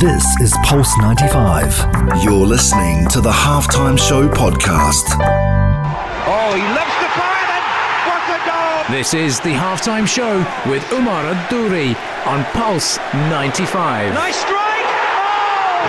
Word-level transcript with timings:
This 0.00 0.24
is 0.40 0.54
Pulse 0.62 0.96
95. 0.98 2.22
You're 2.22 2.46
listening 2.46 3.08
to 3.08 3.20
the 3.20 3.32
Halftime 3.32 3.98
Show 3.98 4.28
podcast. 4.28 5.02
Oh, 6.24 6.54
he 6.54 6.62
loves 6.62 6.94
to 7.02 7.08
fire 7.18 7.46
then. 7.48 7.62
What 8.06 8.22
a 8.30 8.38
goal! 8.46 8.94
This 8.94 9.12
is 9.12 9.40
the 9.40 9.54
halftime 9.54 10.06
show 10.06 10.38
with 10.70 10.88
Umar 10.92 11.24
Adouri 11.34 11.96
on 12.28 12.44
Pulse 12.52 12.98
95. 13.12 14.14
Nice 14.14 14.36
strike! 14.36 14.86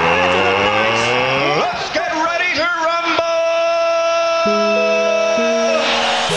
Oh! 0.02 1.60
Let's 1.60 1.94
get 1.94 2.12
ready 2.12 2.56
to 2.56 2.66
rumble! 2.88 3.26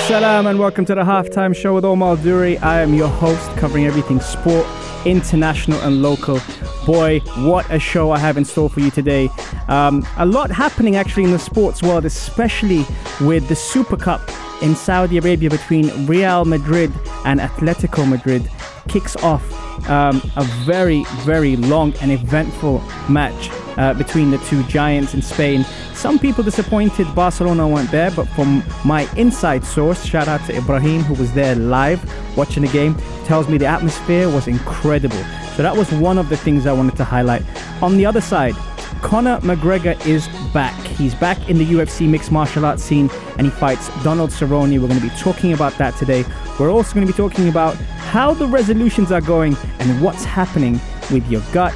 Salam 0.08 0.46
and 0.46 0.58
welcome 0.58 0.84
to 0.84 0.94
the 0.94 1.04
halftime 1.04 1.56
show 1.56 1.74
with 1.74 1.86
Omar 1.86 2.16
Duri. 2.18 2.58
I 2.58 2.82
am 2.82 2.92
your 2.92 3.08
host, 3.08 3.50
covering 3.56 3.86
everything 3.86 4.20
sport, 4.20 4.66
international 5.04 5.80
and 5.80 6.02
local. 6.02 6.40
Boy, 6.86 7.20
what 7.38 7.70
a 7.70 7.78
show 7.78 8.10
I 8.10 8.18
have 8.18 8.36
in 8.36 8.44
store 8.44 8.68
for 8.68 8.80
you 8.80 8.90
today. 8.90 9.28
Um, 9.68 10.06
a 10.16 10.26
lot 10.26 10.50
happening 10.50 10.96
actually 10.96 11.24
in 11.24 11.30
the 11.30 11.38
sports 11.38 11.82
world, 11.82 12.04
especially 12.04 12.84
with 13.20 13.48
the 13.48 13.56
Super 13.56 13.96
Cup 13.96 14.20
in 14.62 14.76
Saudi 14.76 15.18
Arabia 15.18 15.50
between 15.50 16.06
Real 16.06 16.44
Madrid 16.44 16.92
and 17.24 17.40
Atletico 17.40 18.08
Madrid. 18.08 18.48
Kicks 18.88 19.16
off 19.16 19.42
um, 19.88 20.22
a 20.36 20.44
very, 20.64 21.04
very 21.20 21.56
long 21.56 21.94
and 22.00 22.10
eventful 22.12 22.80
match 23.08 23.50
uh, 23.76 23.94
between 23.94 24.30
the 24.30 24.38
two 24.38 24.62
giants 24.64 25.14
in 25.14 25.22
Spain. 25.22 25.64
Some 25.94 26.18
people 26.18 26.44
disappointed 26.44 27.12
Barcelona 27.14 27.68
weren't 27.68 27.90
there, 27.90 28.10
but 28.10 28.26
from 28.28 28.62
my 28.84 29.08
inside 29.16 29.64
source, 29.64 30.04
shout 30.04 30.28
out 30.28 30.44
to 30.46 30.56
Ibrahim 30.56 31.02
who 31.02 31.14
was 31.14 31.32
there 31.32 31.54
live 31.54 32.00
watching 32.36 32.62
the 32.62 32.72
game, 32.72 32.94
tells 33.24 33.48
me 33.48 33.58
the 33.58 33.66
atmosphere 33.66 34.28
was 34.28 34.48
incredible. 34.48 35.22
So 35.56 35.62
that 35.62 35.76
was 35.76 35.90
one 35.92 36.18
of 36.18 36.28
the 36.28 36.36
things 36.36 36.66
I 36.66 36.72
wanted 36.72 36.96
to 36.96 37.04
highlight. 37.04 37.42
On 37.82 37.96
the 37.96 38.06
other 38.06 38.20
side, 38.20 38.54
Conor 39.02 39.38
McGregor 39.40 40.06
is 40.06 40.28
back. 40.52 40.78
He's 40.86 41.14
back 41.14 41.50
in 41.50 41.58
the 41.58 41.64
UFC 41.64 42.08
mixed 42.08 42.30
martial 42.30 42.64
arts 42.64 42.82
scene 42.82 43.10
and 43.36 43.46
he 43.46 43.50
fights 43.50 43.88
Donald 44.04 44.30
Cerrone. 44.30 44.80
We're 44.80 44.88
going 44.88 45.00
to 45.00 45.06
be 45.06 45.14
talking 45.18 45.52
about 45.52 45.72
that 45.74 45.96
today. 45.96 46.24
We're 46.58 46.70
also 46.70 46.94
going 46.94 47.06
to 47.06 47.12
be 47.12 47.16
talking 47.16 47.48
about 47.48 47.74
how 47.74 48.32
the 48.32 48.46
resolutions 48.46 49.10
are 49.10 49.20
going 49.20 49.56
and 49.80 50.00
what's 50.00 50.24
happening 50.24 50.80
with 51.10 51.28
your 51.28 51.42
gut, 51.52 51.74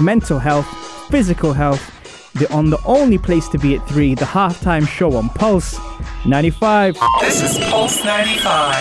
mental 0.00 0.38
health, 0.38 0.66
physical 1.10 1.52
health. 1.52 1.90
The, 2.34 2.52
on 2.52 2.68
the 2.68 2.82
only 2.84 3.18
place 3.18 3.48
to 3.50 3.58
be 3.58 3.76
at 3.76 3.86
3, 3.88 4.14
the 4.14 4.24
halftime 4.24 4.88
show 4.88 5.16
on 5.16 5.28
Pulse 5.30 5.78
95. 6.26 6.98
This 7.20 7.42
is 7.42 7.64
Pulse 7.70 8.04
95. 8.04 8.74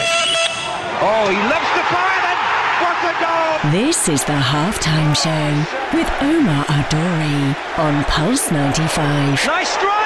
Oh, 1.06 1.30
he 1.30 1.38
loves 1.38 1.72
the 1.78 1.86
fire 1.94 2.22
then. 2.24 2.38
What 2.82 2.98
a 3.06 3.14
goal! 3.22 3.72
This 3.72 4.10
is 4.10 4.24
the 4.24 4.34
halftime 4.34 5.14
show 5.16 5.98
with 5.98 6.10
Omar 6.22 6.66
Adori 6.66 7.78
on 7.78 8.04
Pulse 8.06 8.50
95. 8.52 9.46
Nice 9.46 9.70
strike! 9.70 10.03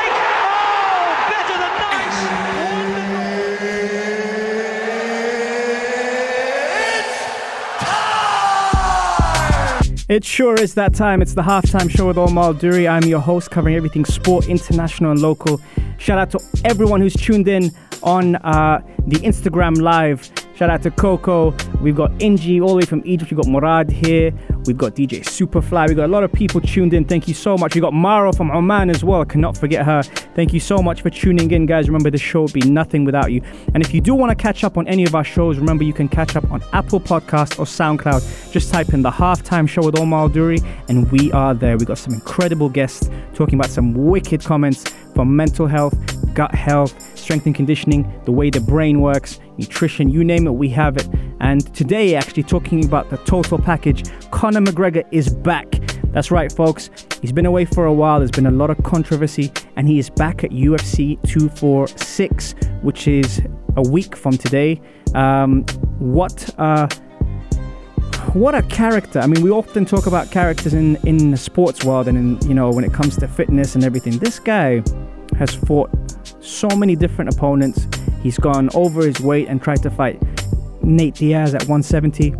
It 10.10 10.24
sure 10.24 10.56
is 10.56 10.74
that 10.76 10.94
time. 10.94 11.22
It's 11.22 11.34
the 11.34 11.42
halftime 11.42 11.90
show 11.90 12.08
with 12.08 12.18
Omar 12.18 12.54
Duri. 12.54 12.88
I'm 12.88 13.04
your 13.04 13.20
host, 13.20 13.52
covering 13.52 13.76
everything 13.76 14.06
sport, 14.06 14.48
international, 14.48 15.12
and 15.12 15.22
local. 15.22 15.60
Shout 15.98 16.18
out 16.18 16.32
to 16.32 16.40
everyone 16.64 17.02
who's 17.02 17.14
tuned 17.14 17.50
in 17.50 17.72
on 18.04 18.38
uh, 18.38 18.82
the 19.06 19.18
Instagram 19.18 19.82
live. 19.82 20.32
Shout 20.58 20.72
out 20.72 20.82
to 20.82 20.90
Coco. 20.90 21.52
We've 21.82 21.96
got 21.96 22.10
Inji 22.14 22.60
all 22.60 22.70
the 22.70 22.76
way 22.78 22.82
from 22.82 23.04
Egypt. 23.06 23.30
We've 23.30 23.38
got 23.38 23.48
Murad 23.48 23.92
here. 23.92 24.34
We've 24.66 24.76
got 24.76 24.96
DJ 24.96 25.22
Superfly. 25.22 25.88
We've 25.88 25.96
got 25.96 26.06
a 26.06 26.12
lot 26.12 26.24
of 26.24 26.34
people 26.34 26.60
tuned 26.62 26.96
in. 26.96 27.06
Thank 27.06 27.28
you 27.28 27.36
so 27.36 27.60
much. 27.60 27.76
We've 27.76 27.84
got 27.84 27.94
Maro 27.94 28.34
from 28.34 28.50
Oman 28.50 28.90
as 28.90 29.04
well. 29.04 29.24
Cannot 29.24 29.56
forget 29.56 29.86
her. 29.86 30.02
Thank 30.34 30.54
you 30.54 30.60
so 30.60 30.80
much 30.80 31.04
for 31.04 31.12
tuning 31.12 31.52
in, 31.52 31.68
guys. 31.68 31.88
Remember, 31.88 32.10
the 32.10 32.18
show 32.18 32.42
would 32.42 32.54
be 32.54 32.62
nothing 32.62 33.06
without 33.06 33.32
you. 33.32 33.44
And 33.76 33.86
if 33.86 33.94
you 33.94 34.02
do 34.02 34.16
want 34.16 34.32
to 34.32 34.36
catch 34.36 34.64
up 34.64 34.80
on 34.80 34.88
any 34.88 35.04
of 35.04 35.14
our 35.14 35.24
shows, 35.24 35.60
remember 35.60 35.84
you 35.84 35.94
can 35.94 36.10
catch 36.10 36.36
up 36.36 36.50
on 36.50 36.64
Apple 36.74 37.02
Podcast 37.02 37.60
or 37.60 37.66
SoundCloud. 37.66 38.52
Just 38.52 38.74
type 38.74 38.96
in 38.96 39.04
the 39.04 39.12
halftime 39.12 39.70
show 39.70 39.84
with 39.84 40.00
Omar 40.00 40.28
Duri, 40.30 40.58
and 40.90 41.12
we 41.12 41.32
are 41.34 41.54
there. 41.54 41.78
We've 41.78 41.88
got 41.88 42.00
some 42.00 42.16
incredible 42.16 42.70
guests 42.70 43.12
talking 43.36 43.60
about 43.60 43.70
some 43.70 43.94
wicked 43.94 44.44
comments 44.44 44.86
for 45.14 45.24
mental 45.24 45.68
health, 45.68 45.96
gut 46.38 46.54
health, 46.54 47.18
strength 47.18 47.48
and 47.48 47.56
conditioning, 47.56 48.04
the 48.26 48.32
way 48.32 48.52
the 48.52 48.62
brain 48.62 49.02
works, 49.02 49.40
nutrition, 49.58 50.08
you 50.08 50.24
name 50.24 50.46
it, 50.46 50.52
we 50.52 50.70
have 50.70 50.96
it. 50.96 51.10
And 51.40 51.74
today, 51.74 52.14
actually, 52.14 52.44
talking 52.44 52.86
about 52.86 53.10
the 53.10 53.18
total 53.18 53.58
package, 53.58 54.04
Conor 54.30 54.62
McGregor 54.62 55.04
is 55.12 55.30
back. 55.30 55.66
That's 56.14 56.30
right, 56.30 56.52
folks. 56.52 56.92
He's 57.24 57.32
been 57.32 57.48
away 57.48 57.66
for 57.66 57.86
a 57.86 57.94
while. 57.94 58.20
There's 58.20 58.30
been 58.30 58.46
a 58.46 58.52
lot 58.52 58.70
of 58.70 58.82
controversy, 58.84 59.52
and 59.78 59.88
he 59.88 59.98
is 59.98 60.12
back 60.12 60.44
at 60.44 60.52
UFC 60.52 61.20
246, 61.28 62.54
which 62.84 63.08
is 63.08 63.42
a 63.76 63.82
week 63.82 64.16
from 64.16 64.38
today. 64.38 64.80
Um, 65.16 65.64
what 65.98 66.54
uh, 66.60 66.88
what 68.34 68.54
a 68.54 68.62
character! 68.62 69.20
I 69.20 69.26
mean, 69.26 69.42
we 69.42 69.50
often 69.50 69.86
talk 69.86 70.06
about 70.06 70.30
characters 70.30 70.76
in 70.76 70.98
in 71.08 71.32
the 71.32 71.38
sports 71.38 71.84
world, 71.84 72.08
and 72.08 72.16
in 72.16 72.48
you 72.48 72.54
know 72.54 72.70
when 72.70 72.84
it 72.84 72.94
comes 72.94 73.18
to 73.18 73.28
fitness 73.28 73.74
and 73.74 73.84
everything. 73.84 74.20
This 74.20 74.38
guy 74.38 74.84
has 75.38 75.54
fought 75.56 75.90
so 76.48 76.68
many 76.70 76.96
different 76.96 77.34
opponents. 77.34 77.88
He's 78.24 78.38
gone 78.38 78.70
over 78.74 79.06
his 79.06 79.20
weight 79.20 79.48
and 79.48 79.62
tried 79.62 79.84
to 79.84 79.90
fight 79.92 80.22
Nate 80.82 81.16
Diaz 81.16 81.54
at 81.54 81.64
170. 81.64 82.34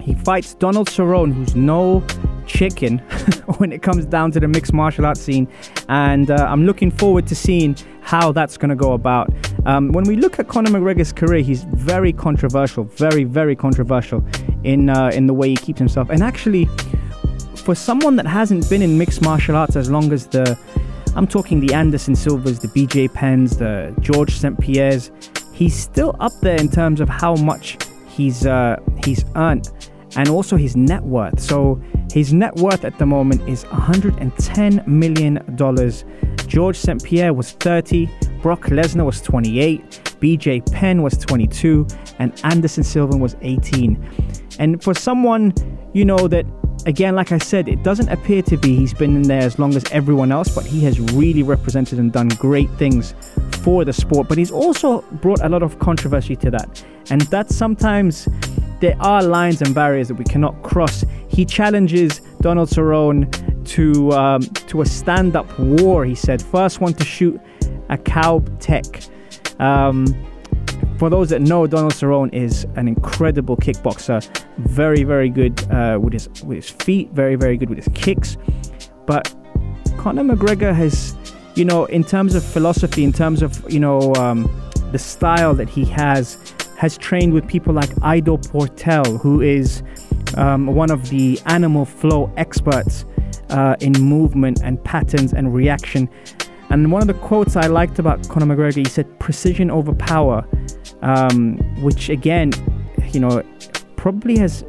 He 0.00 0.14
fights 0.14 0.54
Donald 0.54 0.88
Cerrone, 0.88 1.32
who's 1.32 1.54
no 1.54 2.04
chicken 2.46 2.98
when 3.58 3.72
it 3.72 3.82
comes 3.82 4.06
down 4.06 4.32
to 4.32 4.40
the 4.40 4.48
mixed 4.48 4.72
martial 4.72 5.04
arts 5.04 5.20
scene. 5.20 5.46
And 5.88 6.30
uh, 6.30 6.46
I'm 6.48 6.64
looking 6.64 6.90
forward 6.90 7.26
to 7.26 7.34
seeing 7.34 7.76
how 8.00 8.32
that's 8.32 8.56
going 8.56 8.70
to 8.70 8.76
go 8.76 8.94
about. 8.94 9.30
Um, 9.66 9.92
when 9.92 10.04
we 10.04 10.16
look 10.16 10.38
at 10.38 10.48
Conor 10.48 10.70
McGregor's 10.70 11.12
career, 11.12 11.42
he's 11.42 11.64
very 11.64 12.12
controversial, 12.12 12.84
very, 12.84 13.24
very 13.24 13.54
controversial 13.54 14.24
in 14.64 14.88
uh, 14.88 15.10
in 15.12 15.26
the 15.26 15.34
way 15.34 15.50
he 15.50 15.56
keeps 15.56 15.78
himself. 15.78 16.08
And 16.08 16.22
actually, 16.22 16.64
for 17.56 17.74
someone 17.74 18.16
that 18.16 18.26
hasn't 18.26 18.68
been 18.70 18.80
in 18.80 18.96
mixed 18.96 19.20
martial 19.20 19.56
arts 19.56 19.76
as 19.76 19.90
long 19.90 20.10
as 20.10 20.26
the 20.28 20.58
I'm 21.16 21.26
talking 21.26 21.60
the 21.60 21.74
Anderson 21.74 22.14
Silvers, 22.14 22.58
the 22.60 22.68
BJ 22.68 23.12
Penns, 23.12 23.56
the 23.56 23.94
George 24.00 24.36
St. 24.36 24.58
Pierre's. 24.58 25.10
He's 25.52 25.76
still 25.76 26.14
up 26.20 26.32
there 26.40 26.58
in 26.58 26.68
terms 26.68 27.00
of 27.00 27.08
how 27.08 27.34
much 27.34 27.78
he's 28.08 28.46
uh, 28.46 28.76
he's 29.04 29.24
earned, 29.36 29.68
and 30.16 30.28
also 30.28 30.56
his 30.56 30.76
net 30.76 31.02
worth. 31.02 31.40
So 31.40 31.80
his 32.12 32.32
net 32.32 32.54
worth 32.56 32.84
at 32.84 32.98
the 32.98 33.06
moment 33.06 33.48
is 33.48 33.64
110 33.64 34.84
million 34.86 35.42
dollars. 35.56 36.04
George 36.46 36.76
St. 36.76 37.02
Pierre 37.04 37.34
was 37.34 37.52
30, 37.52 38.08
Brock 38.40 38.62
Lesnar 38.66 39.04
was 39.04 39.20
28, 39.20 39.82
BJ 40.20 40.72
Penn 40.72 41.02
was 41.02 41.18
22, 41.18 41.86
and 42.18 42.40
Anderson 42.44 42.82
Silva 42.82 43.16
was 43.16 43.36
18. 43.42 44.02
And 44.58 44.82
for 44.82 44.94
someone, 44.94 45.52
you 45.92 46.04
know, 46.04 46.26
that 46.28 46.46
again, 46.86 47.14
like 47.14 47.32
I 47.32 47.38
said, 47.38 47.68
it 47.68 47.82
doesn't 47.82 48.08
appear 48.08 48.42
to 48.42 48.56
be 48.56 48.76
he's 48.76 48.94
been 48.94 49.16
in 49.16 49.22
there 49.22 49.42
as 49.42 49.58
long 49.58 49.74
as 49.74 49.84
everyone 49.92 50.32
else, 50.32 50.54
but 50.54 50.64
he 50.64 50.80
has 50.84 51.00
really 51.12 51.42
represented 51.42 51.98
and 51.98 52.12
done 52.12 52.28
great 52.28 52.70
things 52.72 53.14
for 53.62 53.84
the 53.84 53.92
sport. 53.92 54.28
But 54.28 54.38
he's 54.38 54.50
also 54.50 55.02
brought 55.20 55.40
a 55.42 55.48
lot 55.48 55.62
of 55.62 55.78
controversy 55.78 56.36
to 56.36 56.50
that. 56.50 56.84
And 57.10 57.22
that 57.22 57.50
sometimes 57.50 58.28
there 58.80 58.96
are 59.00 59.22
lines 59.22 59.60
and 59.62 59.74
barriers 59.74 60.08
that 60.08 60.14
we 60.14 60.24
cannot 60.24 60.62
cross. 60.62 61.04
He 61.28 61.44
challenges 61.44 62.20
Donald 62.40 62.68
Cerrone 62.68 63.26
to 63.68 64.12
um, 64.12 64.42
to 64.42 64.82
a 64.82 64.86
stand-up 64.86 65.58
war. 65.58 66.04
He 66.04 66.14
said, 66.14 66.40
first 66.40 66.80
one 66.80 66.94
to 66.94 67.04
shoot 67.04 67.40
a 67.88 67.98
cow 67.98 68.42
tech. 68.60 68.84
Um, 69.58 70.06
for 70.98 71.08
those 71.08 71.28
that 71.30 71.40
know, 71.40 71.66
Donald 71.66 71.92
Cerrone 71.92 72.32
is 72.34 72.66
an 72.74 72.88
incredible 72.88 73.56
kickboxer. 73.56 74.26
Very, 74.58 75.04
very 75.04 75.28
good 75.28 75.70
uh, 75.70 75.98
with 76.00 76.12
his 76.12 76.28
with 76.42 76.56
his 76.56 76.70
feet. 76.70 77.10
Very, 77.12 77.36
very 77.36 77.56
good 77.56 77.68
with 77.68 77.78
his 77.78 77.88
kicks. 77.94 78.36
But 79.06 79.32
Conor 79.96 80.24
McGregor 80.24 80.74
has, 80.74 81.16
you 81.54 81.64
know, 81.64 81.84
in 81.86 82.02
terms 82.02 82.34
of 82.34 82.44
philosophy, 82.44 83.04
in 83.04 83.12
terms 83.12 83.42
of 83.42 83.72
you 83.72 83.78
know 83.78 84.12
um, 84.16 84.50
the 84.90 84.98
style 84.98 85.54
that 85.54 85.68
he 85.68 85.84
has, 85.84 86.54
has 86.76 86.98
trained 86.98 87.32
with 87.32 87.46
people 87.46 87.72
like 87.72 87.90
Ido 88.04 88.36
Portal, 88.36 89.18
who 89.18 89.40
is 89.40 89.84
um, 90.36 90.66
one 90.66 90.90
of 90.90 91.08
the 91.10 91.40
animal 91.46 91.84
flow 91.84 92.32
experts 92.36 93.04
uh, 93.50 93.76
in 93.80 93.92
movement 93.92 94.60
and 94.64 94.82
patterns 94.82 95.32
and 95.32 95.54
reaction. 95.54 96.08
And 96.70 96.92
one 96.92 97.00
of 97.00 97.08
the 97.08 97.14
quotes 97.14 97.56
I 97.56 97.66
liked 97.68 97.98
about 97.98 98.28
Conor 98.28 98.46
McGregor, 98.46 98.76
he 98.76 98.84
said, 98.84 99.06
"Precision 99.20 99.70
over 99.70 99.94
power." 99.94 100.44
Um, 101.02 101.58
which 101.82 102.08
again, 102.08 102.52
you 103.12 103.20
know, 103.20 103.42
probably 103.96 104.38
has 104.38 104.64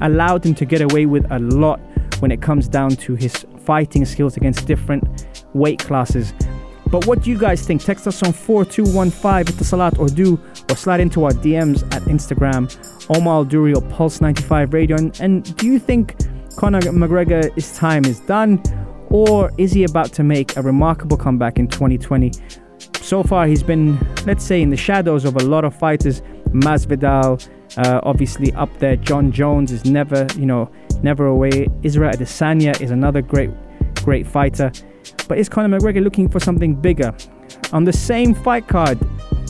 allowed 0.00 0.44
him 0.44 0.54
to 0.54 0.64
get 0.64 0.80
away 0.80 1.06
with 1.06 1.30
a 1.30 1.38
lot 1.38 1.80
when 2.20 2.30
it 2.30 2.40
comes 2.40 2.68
down 2.68 2.90
to 2.90 3.14
his 3.14 3.46
fighting 3.58 4.04
skills 4.04 4.36
against 4.36 4.66
different 4.66 5.26
weight 5.54 5.78
classes. 5.80 6.32
But 6.90 7.06
what 7.06 7.22
du 7.22 7.30
you 7.30 7.38
guys 7.38 7.66
think? 7.66 7.84
Text 7.84 8.06
us 8.06 8.22
on 8.22 8.32
4215 8.32 9.54
Etisalat 9.54 9.98
or 9.98 10.08
do 10.08 10.40
or 10.70 10.76
slide 10.76 11.00
into 11.00 11.24
our 11.24 11.32
DMs 11.32 11.82
at 11.94 12.02
Instagram, 12.04 12.64
Omar 13.14 13.44
Duri 13.44 13.74
or 13.74 13.82
Pulse 13.82 14.22
95 14.22 14.72
Radio. 14.72 14.96
And, 14.96 15.18
and 15.20 15.56
do 15.56 15.66
you 15.66 15.78
think 15.78 16.16
Conor 16.56 16.80
McGregor, 16.80 17.54
his 17.54 17.76
time 17.76 18.04
is 18.06 18.20
done, 18.20 18.62
or 19.10 19.52
is 19.58 19.72
he 19.72 19.84
about 19.84 20.12
to 20.14 20.22
make 20.22 20.56
a 20.56 20.62
remarkable 20.62 21.16
comeback 21.16 21.58
in 21.58 21.68
2020? 21.68 22.32
So 23.02 23.22
far, 23.22 23.46
he's 23.46 23.62
been, 23.62 23.98
let's 24.26 24.44
say, 24.44 24.60
in 24.60 24.70
the 24.70 24.76
shadows 24.76 25.24
of 25.24 25.36
a 25.36 25.44
lot 25.44 25.64
of 25.64 25.74
fighters. 25.74 26.20
Masvidal, 26.50 27.48
uh, 27.76 28.00
obviously 28.02 28.52
up 28.52 28.70
there. 28.78 28.96
Jon 28.96 29.32
Jones 29.32 29.72
is 29.72 29.84
never, 29.84 30.26
you 30.36 30.46
know, 30.46 30.70
never 31.02 31.26
away. 31.26 31.68
Israel 31.82 32.12
Adesanya 32.12 32.78
is 32.80 32.90
another 32.90 33.22
great, 33.22 33.50
great 34.04 34.26
fighter. 34.26 34.70
But 35.26 35.38
is 35.38 35.48
Conor 35.48 35.78
McGregor 35.78 36.02
looking 36.02 36.28
for 36.28 36.40
something 36.40 36.74
bigger? 36.74 37.14
On 37.72 37.84
the 37.84 37.92
same 37.92 38.34
fight 38.34 38.68
card, 38.68 38.98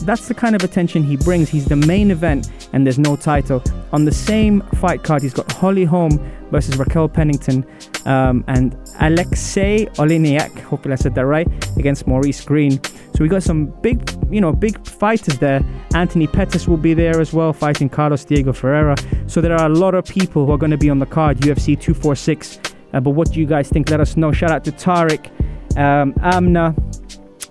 that's 0.09 0.27
the 0.27 0.33
kind 0.33 0.55
of 0.55 0.63
attention 0.63 1.03
he 1.03 1.15
brings. 1.15 1.49
He's 1.49 1.65
the 1.65 1.75
main 1.75 2.09
event 2.09 2.49
and 2.73 2.83
there's 2.83 2.97
no 2.97 3.15
title. 3.15 3.61
On 3.93 4.05
the 4.05 4.11
same 4.11 4.61
fight 4.81 5.03
card, 5.03 5.21
he's 5.21 5.35
got 5.35 5.51
Holly 5.51 5.85
Holm 5.85 6.17
versus 6.49 6.77
Raquel 6.77 7.07
Pennington 7.07 7.63
um, 8.07 8.43
and 8.47 8.75
Alexei 9.01 9.85
Oleinik, 9.97 10.61
hopefully 10.61 10.93
I 10.93 10.95
said 10.95 11.13
that 11.13 11.27
right, 11.27 11.47
against 11.77 12.07
Maurice 12.07 12.43
Greene. 12.43 12.81
So 13.13 13.19
we 13.19 13.27
got 13.27 13.43
some 13.43 13.67
big, 13.81 14.09
you 14.31 14.41
know, 14.41 14.51
big 14.51 14.83
fighters 14.87 15.37
there. 15.37 15.63
Anthony 15.93 16.25
Pettis 16.25 16.67
will 16.67 16.77
be 16.77 16.95
there 16.95 17.21
as 17.21 17.31
well, 17.31 17.53
fighting 17.53 17.87
Carlos 17.87 18.25
Diego 18.25 18.51
Ferreira. 18.51 18.95
So 19.27 19.41
there 19.41 19.55
are 19.55 19.67
a 19.67 19.75
lot 19.75 19.93
of 19.93 20.05
people 20.05 20.47
who 20.47 20.51
are 20.53 20.57
going 20.57 20.71
to 20.71 20.77
be 20.77 20.89
on 20.89 20.97
the 20.97 21.05
card, 21.05 21.37
UFC 21.41 21.79
246. 21.79 22.59
Uh, 22.93 22.99
but 22.99 23.11
what 23.11 23.31
do 23.31 23.39
you 23.39 23.45
guys 23.45 23.69
think? 23.69 23.91
Let 23.91 23.99
us 23.99 24.17
know. 24.17 24.31
Shout 24.31 24.49
out 24.49 24.63
to 24.63 24.71
Tariq, 24.71 25.29
um, 25.77 26.15
Amna, 26.23 26.73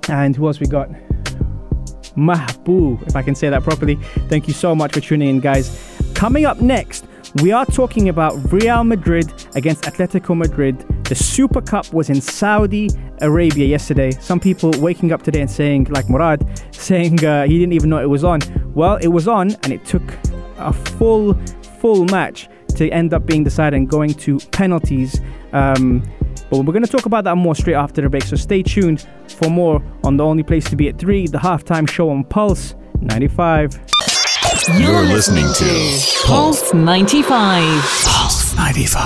and 0.08 0.34
who 0.34 0.48
else 0.48 0.58
we 0.58 0.66
got? 0.66 0.90
Mahbub, 2.18 3.06
if 3.06 3.16
I 3.16 3.22
can 3.22 3.34
say 3.34 3.48
that 3.48 3.62
properly. 3.62 3.94
Thank 4.28 4.48
you 4.48 4.54
so 4.54 4.74
much 4.74 4.92
for 4.92 5.00
tuning 5.00 5.28
in, 5.28 5.40
guys. 5.40 5.70
Coming 6.14 6.46
up 6.46 6.60
next, 6.60 7.06
we 7.42 7.52
are 7.52 7.64
talking 7.66 8.08
about 8.08 8.52
Real 8.52 8.84
Madrid 8.84 9.32
against 9.54 9.84
Atletico 9.84 10.36
Madrid. 10.36 10.78
The 11.04 11.14
Super 11.14 11.60
Cup 11.60 11.92
was 11.92 12.10
in 12.10 12.20
Saudi 12.20 12.90
Arabia 13.20 13.66
yesterday. 13.66 14.10
Some 14.10 14.40
people 14.40 14.72
waking 14.78 15.12
up 15.12 15.22
today 15.22 15.40
and 15.40 15.50
saying, 15.50 15.84
like 15.90 16.08
Murad, 16.08 16.46
saying 16.74 17.24
uh, 17.24 17.46
he 17.46 17.58
didn't 17.58 17.74
even 17.74 17.90
know 17.90 17.98
it 17.98 18.10
was 18.10 18.24
on. 18.24 18.40
Well, 18.74 18.96
it 18.96 19.08
was 19.08 19.28
on, 19.28 19.52
and 19.62 19.72
it 19.72 19.84
took 19.84 20.02
a 20.56 20.72
full, 20.72 21.34
full 21.80 22.04
match 22.06 22.48
to 22.76 22.88
end 22.90 23.12
up 23.12 23.26
being 23.26 23.44
decided 23.44 23.76
and 23.76 23.88
going 23.88 24.14
to 24.14 24.38
penalties. 24.50 25.20
Um, 25.52 26.02
but 26.50 26.58
we're 26.64 26.72
going 26.72 26.84
to 26.84 26.90
talk 26.90 27.06
about 27.06 27.24
that 27.24 27.36
more 27.36 27.54
straight 27.54 27.74
after 27.74 28.00
the 28.02 28.08
break. 28.08 28.24
So 28.24 28.36
stay 28.36 28.62
tuned 28.62 29.06
for 29.28 29.50
more 29.50 29.82
on 30.04 30.16
the 30.16 30.24
only 30.24 30.42
place 30.42 30.68
to 30.70 30.76
be 30.76 30.88
at 30.88 30.98
3, 30.98 31.26
the 31.28 31.38
halftime 31.38 31.88
show 31.88 32.10
on 32.10 32.24
Pulse 32.24 32.74
95. 33.00 33.78
You're 34.78 35.02
listening 35.04 35.46
to 35.54 36.00
Pulse 36.26 36.74
95. 36.74 37.62
Pulse 38.04 38.54
95. 38.56 39.04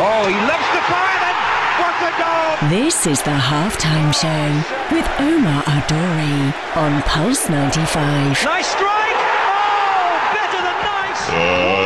Oh, 0.00 0.28
he 0.28 0.34
loves 0.34 0.68
the 0.74 0.82
fire 0.88 1.18
then. 1.20 1.36
What 1.80 1.96
a 2.02 2.10
goal! 2.18 2.70
This 2.70 3.06
is 3.06 3.22
the 3.22 3.30
halftime 3.30 4.12
show 4.12 4.94
with 4.94 5.06
Omar 5.20 5.62
Adori 5.64 6.52
on 6.76 7.02
Pulse 7.02 7.48
95. 7.48 8.44
Nice 8.44 8.66
strike. 8.66 9.18
Oh, 9.48 10.30
better 10.34 10.62
than 10.62 10.78
nice. 10.84 11.28
Uh, 11.30 11.77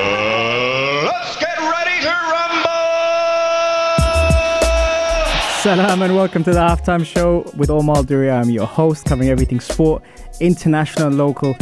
Salam 5.63 6.03
and 6.03 6.17
welcome 6.17 6.43
to 6.43 6.51
the 6.51 6.59
halftime 6.59 7.07
show 7.07 7.49
with 7.57 7.71
Omar 7.71 8.03
Duria. 8.03 8.41
I'm 8.41 8.51
your 8.51 8.67
host, 8.67 9.05
covering 9.05 9.29
everything 9.29 9.61
sport, 9.61 10.03
international, 10.41 11.07
and 11.07 11.17
local. 11.17 11.55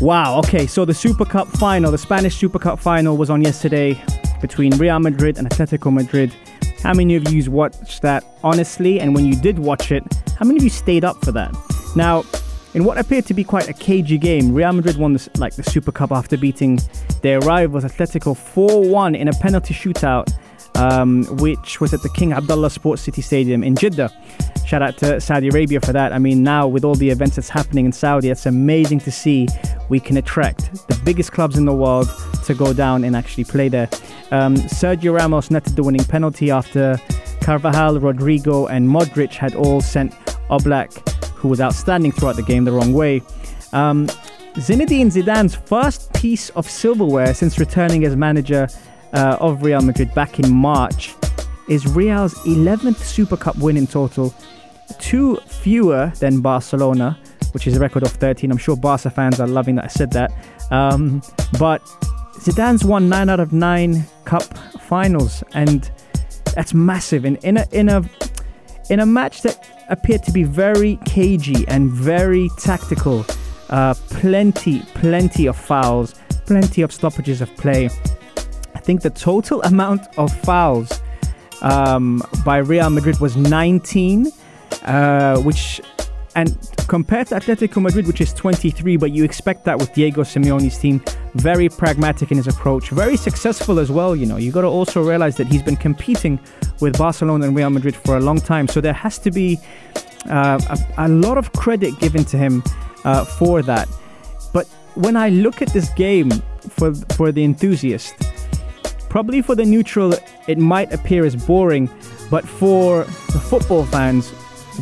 Wow, 0.00 0.38
okay, 0.38 0.68
so 0.68 0.84
the 0.84 0.94
Super 0.94 1.24
Cup 1.24 1.48
final, 1.48 1.90
the 1.90 1.98
Spanish 1.98 2.36
Super 2.36 2.60
Cup 2.60 2.78
final 2.78 3.16
was 3.16 3.28
on 3.28 3.42
yesterday 3.42 4.00
between 4.40 4.78
Real 4.78 5.00
Madrid 5.00 5.36
and 5.36 5.50
Atletico 5.50 5.92
Madrid. 5.92 6.32
How 6.80 6.94
many 6.94 7.16
of 7.16 7.28
you 7.28 7.50
watched 7.50 8.02
that 8.02 8.22
honestly? 8.44 9.00
And 9.00 9.16
when 9.16 9.24
you 9.24 9.34
did 9.34 9.58
watch 9.58 9.90
it, 9.90 10.04
how 10.38 10.46
many 10.46 10.58
of 10.58 10.62
you 10.62 10.70
stayed 10.70 11.02
up 11.02 11.24
for 11.24 11.32
that? 11.32 11.52
Now, 11.96 12.22
in 12.74 12.84
what 12.84 12.98
appeared 12.98 13.26
to 13.26 13.34
be 13.34 13.42
quite 13.42 13.68
a 13.68 13.72
cagey 13.72 14.16
game, 14.16 14.54
Real 14.54 14.72
Madrid 14.72 14.96
won 14.96 15.12
this, 15.12 15.28
like 15.38 15.56
the 15.56 15.64
Super 15.64 15.90
Cup 15.90 16.12
after 16.12 16.36
beating 16.36 16.78
their 17.20 17.40
rivals 17.40 17.82
Atletico 17.82 18.36
4-1 18.36 19.18
in 19.18 19.26
a 19.26 19.32
penalty 19.32 19.74
shootout, 19.74 20.32
um, 20.74 21.24
which 21.38 21.80
was 21.80 21.92
at 21.94 22.02
the 22.02 22.08
King 22.10 22.32
Abdullah 22.32 22.70
Sports 22.70 23.02
City 23.02 23.22
Stadium 23.22 23.62
in 23.62 23.76
Jeddah. 23.76 24.10
Shout 24.66 24.82
out 24.82 24.96
to 24.98 25.20
Saudi 25.20 25.48
Arabia 25.48 25.80
for 25.80 25.92
that. 25.92 26.12
I 26.12 26.18
mean, 26.18 26.42
now 26.42 26.66
with 26.66 26.84
all 26.84 26.94
the 26.94 27.10
events 27.10 27.36
that's 27.36 27.48
happening 27.48 27.84
in 27.84 27.92
Saudi, 27.92 28.30
it's 28.30 28.46
amazing 28.46 29.00
to 29.00 29.10
see 29.10 29.48
we 29.88 30.00
can 30.00 30.16
attract 30.16 30.88
the 30.88 31.00
biggest 31.04 31.32
clubs 31.32 31.58
in 31.58 31.64
the 31.64 31.74
world 31.74 32.08
to 32.44 32.54
go 32.54 32.72
down 32.72 33.04
and 33.04 33.14
actually 33.14 33.44
play 33.44 33.68
there. 33.68 33.88
Um, 34.30 34.56
Sergio 34.56 35.14
Ramos 35.14 35.50
netted 35.50 35.76
the 35.76 35.82
winning 35.82 36.04
penalty 36.04 36.50
after 36.50 36.98
Carvajal, 37.42 37.98
Rodrygo, 37.98 38.70
and 38.70 38.88
Modric 38.88 39.34
had 39.34 39.54
all 39.54 39.80
sent 39.80 40.12
Oblak, 40.48 41.08
who 41.34 41.48
was 41.48 41.60
outstanding 41.60 42.12
throughout 42.12 42.36
the 42.36 42.42
game, 42.42 42.64
the 42.64 42.72
wrong 42.72 42.92
way. 42.92 43.20
Um, 43.72 44.06
Zinedine 44.54 45.06
Zidane's 45.06 45.54
first 45.54 46.12
piece 46.12 46.50
of 46.50 46.68
silverware 46.68 47.34
since 47.34 47.58
returning 47.58 48.04
as 48.04 48.16
manager 48.16 48.68
uh, 49.12 49.36
of 49.40 49.62
Real 49.62 49.82
Madrid 49.82 50.14
back 50.14 50.38
in 50.38 50.50
March 50.50 51.14
is 51.68 51.86
Real's 51.86 52.34
11th 52.44 52.96
Super 52.96 53.36
Cup 53.36 53.56
win 53.56 53.76
in 53.76 53.86
total, 53.86 54.34
two 54.98 55.36
fewer 55.46 56.12
than 56.18 56.40
Barcelona, 56.40 57.18
which 57.52 57.66
is 57.66 57.76
a 57.76 57.80
record 57.80 58.02
of 58.02 58.10
13. 58.12 58.50
I'm 58.50 58.58
sure 58.58 58.76
Barca 58.76 59.10
fans 59.10 59.40
are 59.40 59.46
loving 59.46 59.76
that 59.76 59.84
I 59.84 59.88
said 59.88 60.10
that. 60.12 60.32
Um, 60.70 61.22
but 61.58 61.82
Zidane's 62.42 62.84
won 62.84 63.08
nine 63.08 63.28
out 63.28 63.40
of 63.40 63.52
nine 63.52 64.04
cup 64.24 64.42
finals, 64.80 65.44
and 65.54 65.90
that's 66.54 66.74
massive. 66.74 67.24
And 67.24 67.36
in 67.44 67.56
a 67.58 67.66
in 67.72 67.88
a 67.88 68.02
in 68.90 69.00
a 69.00 69.06
match 69.06 69.42
that 69.42 69.84
appeared 69.88 70.22
to 70.24 70.32
be 70.32 70.42
very 70.42 70.96
cagey 71.04 71.64
and 71.68 71.90
very 71.90 72.50
tactical, 72.58 73.24
uh, 73.70 73.94
plenty 74.10 74.80
plenty 74.94 75.46
of 75.46 75.56
fouls, 75.56 76.14
plenty 76.46 76.82
of 76.82 76.92
stoppages 76.92 77.40
of 77.40 77.54
play. 77.56 77.88
I 78.82 78.84
think 78.84 79.02
the 79.02 79.10
total 79.10 79.62
amount 79.72 80.18
of 80.18 80.36
fouls 80.40 81.00
um, 81.62 82.20
by 82.44 82.56
Real 82.58 82.90
Madrid 82.90 83.20
was 83.20 83.36
19, 83.36 84.26
uh, 84.82 85.40
which 85.42 85.80
and 86.34 86.56
compared 86.88 87.28
to 87.28 87.36
Atletico 87.36 87.80
Madrid, 87.80 88.06
which 88.06 88.20
is 88.20 88.32
23, 88.32 88.96
but 88.96 89.12
you 89.12 89.22
expect 89.22 89.66
that 89.66 89.78
with 89.78 89.92
Diego 89.92 90.22
Simeone's 90.22 90.78
team, 90.78 91.00
very 91.34 91.68
pragmatic 91.68 92.30
in 92.30 92.38
his 92.38 92.48
approach, 92.48 92.88
very 92.88 93.16
successful 93.16 93.78
as 93.78 93.92
well. 93.92 94.16
You 94.16 94.26
know, 94.26 94.38
you 94.38 94.50
got 94.50 94.62
to 94.62 94.68
also 94.68 95.02
realize 95.02 95.36
that 95.36 95.46
he's 95.46 95.62
been 95.62 95.76
competing 95.76 96.40
with 96.80 96.96
Barcelona 96.98 97.46
and 97.46 97.54
Real 97.54 97.70
Madrid 97.70 97.94
for 97.94 98.16
a 98.16 98.20
long 98.20 98.40
time, 98.40 98.66
so 98.66 98.80
there 98.80 98.94
has 98.94 99.18
to 99.18 99.30
be 99.30 99.60
uh, 100.28 100.58
a, 100.70 101.06
a, 101.06 101.08
lot 101.08 101.36
of 101.36 101.52
credit 101.52 101.98
given 102.00 102.24
to 102.24 102.38
him 102.38 102.64
uh, 103.04 103.26
for 103.26 103.62
that. 103.62 103.88
But 104.54 104.66
when 104.94 105.16
I 105.16 105.28
look 105.28 105.60
at 105.62 105.68
this 105.68 105.90
game 105.90 106.30
for 106.70 106.94
for 106.94 107.30
the 107.30 107.44
enthusiast, 107.44 108.14
probably 109.12 109.42
for 109.42 109.54
the 109.54 109.64
neutral, 109.64 110.14
it 110.46 110.56
might 110.56 110.90
appear 110.90 111.26
as 111.26 111.36
boring, 111.36 111.86
but 112.30 112.48
for 112.48 113.04
the 113.04 113.38
football 113.38 113.84
fans, 113.84 114.30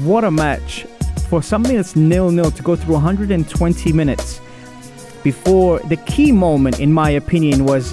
what 0.06 0.22
a 0.24 0.30
match! 0.30 0.86
for 1.30 1.40
something 1.40 1.76
that's 1.76 1.94
nil 1.94 2.32
nil 2.32 2.50
to 2.50 2.62
go 2.62 2.74
through 2.74 2.94
120 2.94 3.92
minutes 3.92 4.40
before 5.22 5.78
the 5.80 5.96
key 5.98 6.32
moment, 6.32 6.80
in 6.80 6.92
my 6.92 7.10
opinion, 7.10 7.64
was 7.64 7.92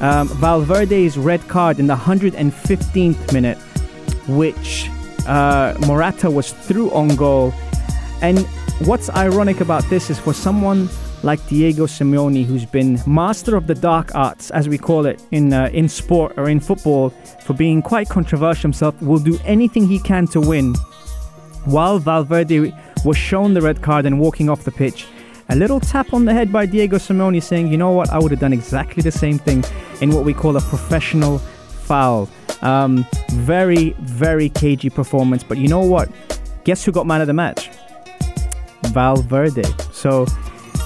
um, 0.00 0.28
Valverde's 0.28 1.18
red 1.18 1.40
card 1.48 1.80
in 1.80 1.88
the 1.88 1.96
115th 1.96 3.32
minute, 3.32 3.58
which 4.28 4.88
uh, 5.26 5.74
Morata 5.86 6.30
was 6.30 6.52
through 6.52 6.90
on 6.92 7.08
goal. 7.16 7.52
And 8.22 8.40
what's 8.86 9.10
ironic 9.10 9.60
about 9.60 9.82
this 9.90 10.10
is 10.10 10.18
for 10.20 10.32
someone 10.32 10.88
like 11.22 11.44
Diego 11.48 11.86
Simeone, 11.86 12.44
who's 12.44 12.64
been 12.64 13.00
master 13.06 13.56
of 13.56 13.66
the 13.66 13.74
dark 13.74 14.14
arts, 14.14 14.50
as 14.50 14.68
we 14.68 14.78
call 14.78 15.06
it 15.06 15.22
in 15.30 15.52
uh, 15.52 15.70
in 15.72 15.88
sport 15.88 16.34
or 16.36 16.48
in 16.48 16.60
football, 16.60 17.10
for 17.44 17.54
being 17.54 17.82
quite 17.82 18.08
controversial 18.08 18.62
himself, 18.62 19.00
will 19.02 19.18
do 19.18 19.38
anything 19.44 19.86
he 19.86 19.98
can 19.98 20.26
to 20.28 20.40
win 20.40 20.74
while 21.64 21.98
Valverde 21.98 22.72
was 23.04 23.16
shown 23.16 23.54
the 23.54 23.60
red 23.60 23.82
card 23.82 24.06
and 24.06 24.18
walking 24.18 24.48
off 24.48 24.64
the 24.64 24.70
pitch, 24.70 25.06
a 25.50 25.56
little 25.56 25.80
tap 25.80 26.12
on 26.12 26.24
the 26.24 26.32
head 26.32 26.52
by 26.52 26.66
Diego 26.66 26.96
Simeone 26.96 27.42
saying, 27.42 27.68
you 27.68 27.76
know 27.76 27.90
what, 27.90 28.10
I 28.10 28.18
would 28.18 28.30
have 28.30 28.40
done 28.40 28.52
exactly 28.52 29.02
the 29.02 29.12
same 29.12 29.38
thing 29.38 29.64
in 30.00 30.10
what 30.10 30.24
we 30.24 30.34
call 30.34 30.56
a 30.56 30.60
professional 30.60 31.38
foul. 31.38 32.28
Um, 32.62 33.06
very, 33.30 33.90
very 34.00 34.48
cagey 34.48 34.90
performance. 34.90 35.44
But 35.44 35.58
you 35.58 35.68
know 35.68 35.80
what? 35.80 36.10
Guess 36.64 36.84
who 36.84 36.92
got 36.92 37.06
man 37.06 37.20
of 37.20 37.26
the 37.26 37.34
match? 37.34 37.70
Valverde. 38.86 39.64
So 39.92 40.26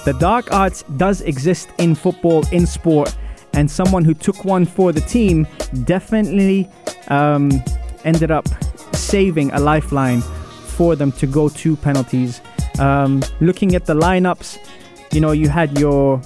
the 0.05 0.13
dark 0.15 0.53
arts 0.53 0.83
does 0.97 1.21
exist 1.21 1.69
in 1.79 1.95
football, 1.95 2.47
in 2.49 2.67
sport, 2.67 3.15
and 3.55 3.71
someone 3.71 4.05
who 4.05 4.15
took 4.15 4.45
one 4.45 4.65
for 4.65 4.93
the 4.93 5.01
team 5.03 5.47
definitely 5.85 6.69
um, 7.09 7.51
ended 8.05 8.31
up 8.31 8.49
saving 8.95 9.51
a 9.53 9.61
lifeline 9.61 10.21
for 10.21 10.97
them 10.97 11.13
to 11.13 11.27
go 11.27 11.49
to 11.49 11.77
penalties. 11.77 12.41
Um, 12.79 13.23
looking 13.41 13.75
at 13.75 13.87
the 13.87 13.95
lineups, 13.95 14.59
you 15.13 15.21
know, 15.21 15.33
you 15.33 15.49
had 15.49 15.79
your 15.79 16.21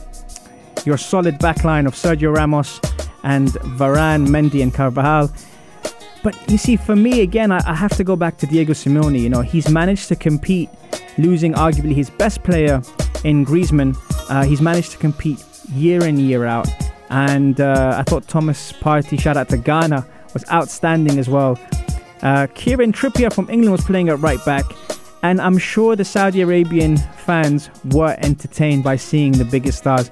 your 0.85 0.97
solid 0.97 1.35
backline 1.41 1.87
of 1.87 1.95
Sergio 1.95 2.35
Ramos 2.35 2.81
and 3.25 3.49
Varane, 3.79 4.29
Mendy, 4.29 4.63
and 4.63 4.73
Carvajal. 4.73 5.33
But 6.23 6.51
you 6.51 6.59
see, 6.59 6.77
for 6.77 6.95
me, 6.95 7.23
again, 7.23 7.51
I, 7.51 7.61
I 7.67 7.75
have 7.75 7.97
to 7.97 8.05
go 8.05 8.15
back 8.15 8.39
to 8.39 8.47
Diego 8.47 8.73
Simeone. 8.73 9.21
You 9.21 9.29
know, 9.29 9.43
he's 9.43 9.69
managed 9.69 10.09
to 10.09 10.17
compete, 10.17 10.71
losing 11.19 11.55
arguably 11.55 11.95
his 11.95 12.11
best 12.11 12.43
player 12.43 12.83
in 13.25 13.45
Griezmann. 13.45 13.97
Uh, 14.31 14.45
he's 14.45 14.61
managed 14.61 14.93
to 14.93 14.99
compete 14.99 15.45
year 15.71 16.05
in, 16.05 16.19
year 16.19 16.45
out. 16.45 16.69
And 17.11 17.61
uh, 17.61 17.95
I 17.97 18.03
thought 18.03 18.27
Thomas 18.27 18.73
Partey, 18.73 19.21
shout 19.21 19.37
out 19.37 19.49
to 19.51 19.57
Ghana, 19.57 20.07
was 20.35 20.45
outstanding 20.51 21.19
as 21.19 21.29
well. 21.29 21.59
Uh, 22.23 22.47
Kieran 22.55 22.93
Trippier 22.93 23.33
from 23.33 23.49
England 23.51 23.73
was 23.73 23.85
playing 23.85 24.09
at 24.09 24.19
right 24.21 24.45
back. 24.45 24.65
And 25.23 25.41
I'm 25.41 25.59
sure 25.59 25.97
the 25.97 26.05
Saudi 26.05 26.41
Arabian 26.41 26.97
fans 26.97 27.71
were 27.87 28.17
entertained 28.19 28.85
by 28.85 28.97
seeing 28.97 29.33
the 29.33 29.45
biggest 29.45 29.79
stars. 29.79 30.11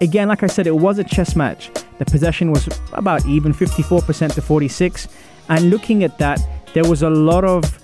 Again, 0.00 0.28
like 0.28 0.42
I 0.42 0.46
said, 0.46 0.66
it 0.66 0.76
was 0.76 0.98
a 0.98 1.04
chess 1.04 1.36
match. 1.36 1.70
The 1.98 2.04
possession 2.04 2.50
was 2.50 2.68
about 2.92 3.24
even 3.26 3.52
54% 3.52 4.34
to 4.34 4.42
46. 4.42 5.08
And 5.48 5.70
looking 5.70 6.04
at 6.04 6.18
that, 6.18 6.40
there 6.74 6.84
was 6.84 7.02
a 7.02 7.10
lot 7.10 7.44
of 7.44 7.78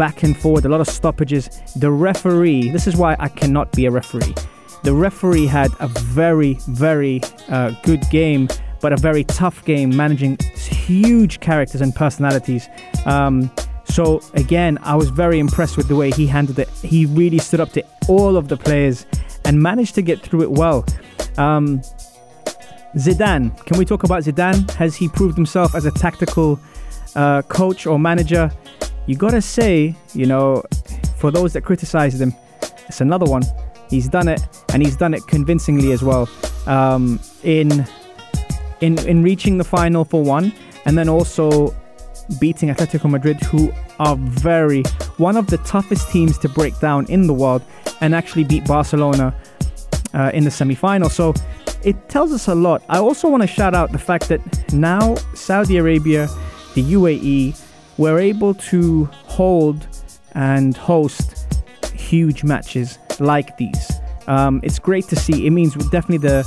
back 0.00 0.22
and 0.22 0.34
forward, 0.34 0.64
a 0.64 0.68
lot 0.70 0.80
of 0.80 0.88
stoppages. 0.88 1.50
The 1.76 1.90
referee, 1.90 2.70
this 2.70 2.86
is 2.86 2.96
why 2.96 3.16
I 3.18 3.28
cannot 3.28 3.70
be 3.72 3.84
a 3.84 3.90
referee. 3.90 4.34
The 4.82 4.94
referee 4.94 5.44
had 5.44 5.70
a 5.78 5.88
very, 5.88 6.54
very 6.68 7.20
uh, 7.50 7.72
good 7.82 8.02
game, 8.10 8.48
but 8.80 8.94
a 8.94 8.96
very 8.96 9.24
tough 9.24 9.62
game, 9.66 9.94
managing 9.94 10.38
huge 10.56 11.40
characters 11.40 11.82
and 11.82 11.94
personalities. 11.94 12.66
Um, 13.04 13.50
so 13.84 14.22
again, 14.32 14.78
I 14.80 14.96
was 14.96 15.10
very 15.10 15.38
impressed 15.38 15.76
with 15.76 15.88
the 15.88 15.96
way 15.96 16.10
he 16.12 16.26
handled 16.26 16.58
it. 16.58 16.70
He 16.70 17.04
really 17.04 17.36
stood 17.38 17.60
up 17.60 17.72
to 17.72 17.84
all 18.08 18.38
of 18.38 18.48
the 18.48 18.56
players 18.56 19.04
and 19.44 19.62
managed 19.62 19.94
to 19.96 20.02
get 20.02 20.22
through 20.22 20.44
it 20.44 20.50
well. 20.50 20.86
Um, 21.36 21.82
Zidane, 22.96 23.54
can 23.66 23.76
we 23.76 23.84
talk 23.84 24.04
about 24.04 24.22
Zidane? 24.22 24.70
Has 24.76 24.96
he 24.96 25.08
proved 25.10 25.36
himself 25.36 25.74
as 25.74 25.84
a 25.84 25.90
tactical 25.90 26.58
uh, 27.14 27.42
coach 27.42 27.86
or 27.86 27.98
manager, 27.98 28.50
you 29.06 29.16
gotta 29.16 29.42
say, 29.42 29.94
you 30.14 30.26
know, 30.26 30.62
for 31.16 31.30
those 31.30 31.52
that 31.54 31.62
criticized 31.62 32.20
him, 32.20 32.34
it's 32.88 33.00
another 33.00 33.26
one. 33.26 33.42
He's 33.88 34.08
done 34.08 34.28
it, 34.28 34.40
and 34.72 34.82
he's 34.82 34.96
done 34.96 35.14
it 35.14 35.26
convincingly 35.26 35.92
as 35.92 36.02
well. 36.02 36.28
Um, 36.66 37.20
in 37.42 37.86
in 38.80 38.98
in 39.06 39.22
reaching 39.22 39.58
the 39.58 39.64
final 39.64 40.04
for 40.04 40.22
one, 40.22 40.52
and 40.84 40.96
then 40.96 41.08
also 41.08 41.74
beating 42.38 42.68
Atletico 42.68 43.10
Madrid, 43.10 43.40
who 43.42 43.72
are 43.98 44.16
very 44.16 44.82
one 45.16 45.36
of 45.36 45.48
the 45.48 45.58
toughest 45.58 46.10
teams 46.10 46.38
to 46.38 46.48
break 46.48 46.78
down 46.80 47.06
in 47.06 47.26
the 47.26 47.34
world, 47.34 47.62
and 48.00 48.14
actually 48.14 48.44
beat 48.44 48.64
Barcelona 48.64 49.34
uh, 50.14 50.30
in 50.32 50.44
the 50.44 50.50
semi-final. 50.50 51.08
So 51.08 51.34
it 51.82 52.08
tells 52.08 52.32
us 52.32 52.48
a 52.48 52.54
lot. 52.54 52.82
I 52.88 52.98
also 52.98 53.28
want 53.28 53.42
to 53.42 53.46
shout 53.46 53.74
out 53.74 53.92
the 53.92 53.98
fact 53.98 54.28
that 54.28 54.40
now 54.72 55.16
Saudi 55.34 55.78
Arabia 55.78 56.28
the 56.74 56.82
UAE 56.82 57.56
were 58.00 58.18
able 58.18 58.54
to 58.54 59.04
hold 59.04 59.86
and 60.32 60.74
host 60.74 61.46
huge 61.94 62.42
matches 62.42 62.98
like 63.18 63.58
these. 63.58 63.92
Um, 64.26 64.60
it's 64.62 64.78
great 64.78 65.06
to 65.08 65.16
see. 65.16 65.46
It 65.46 65.50
means 65.50 65.74
definitely 65.90 66.26
the 66.28 66.44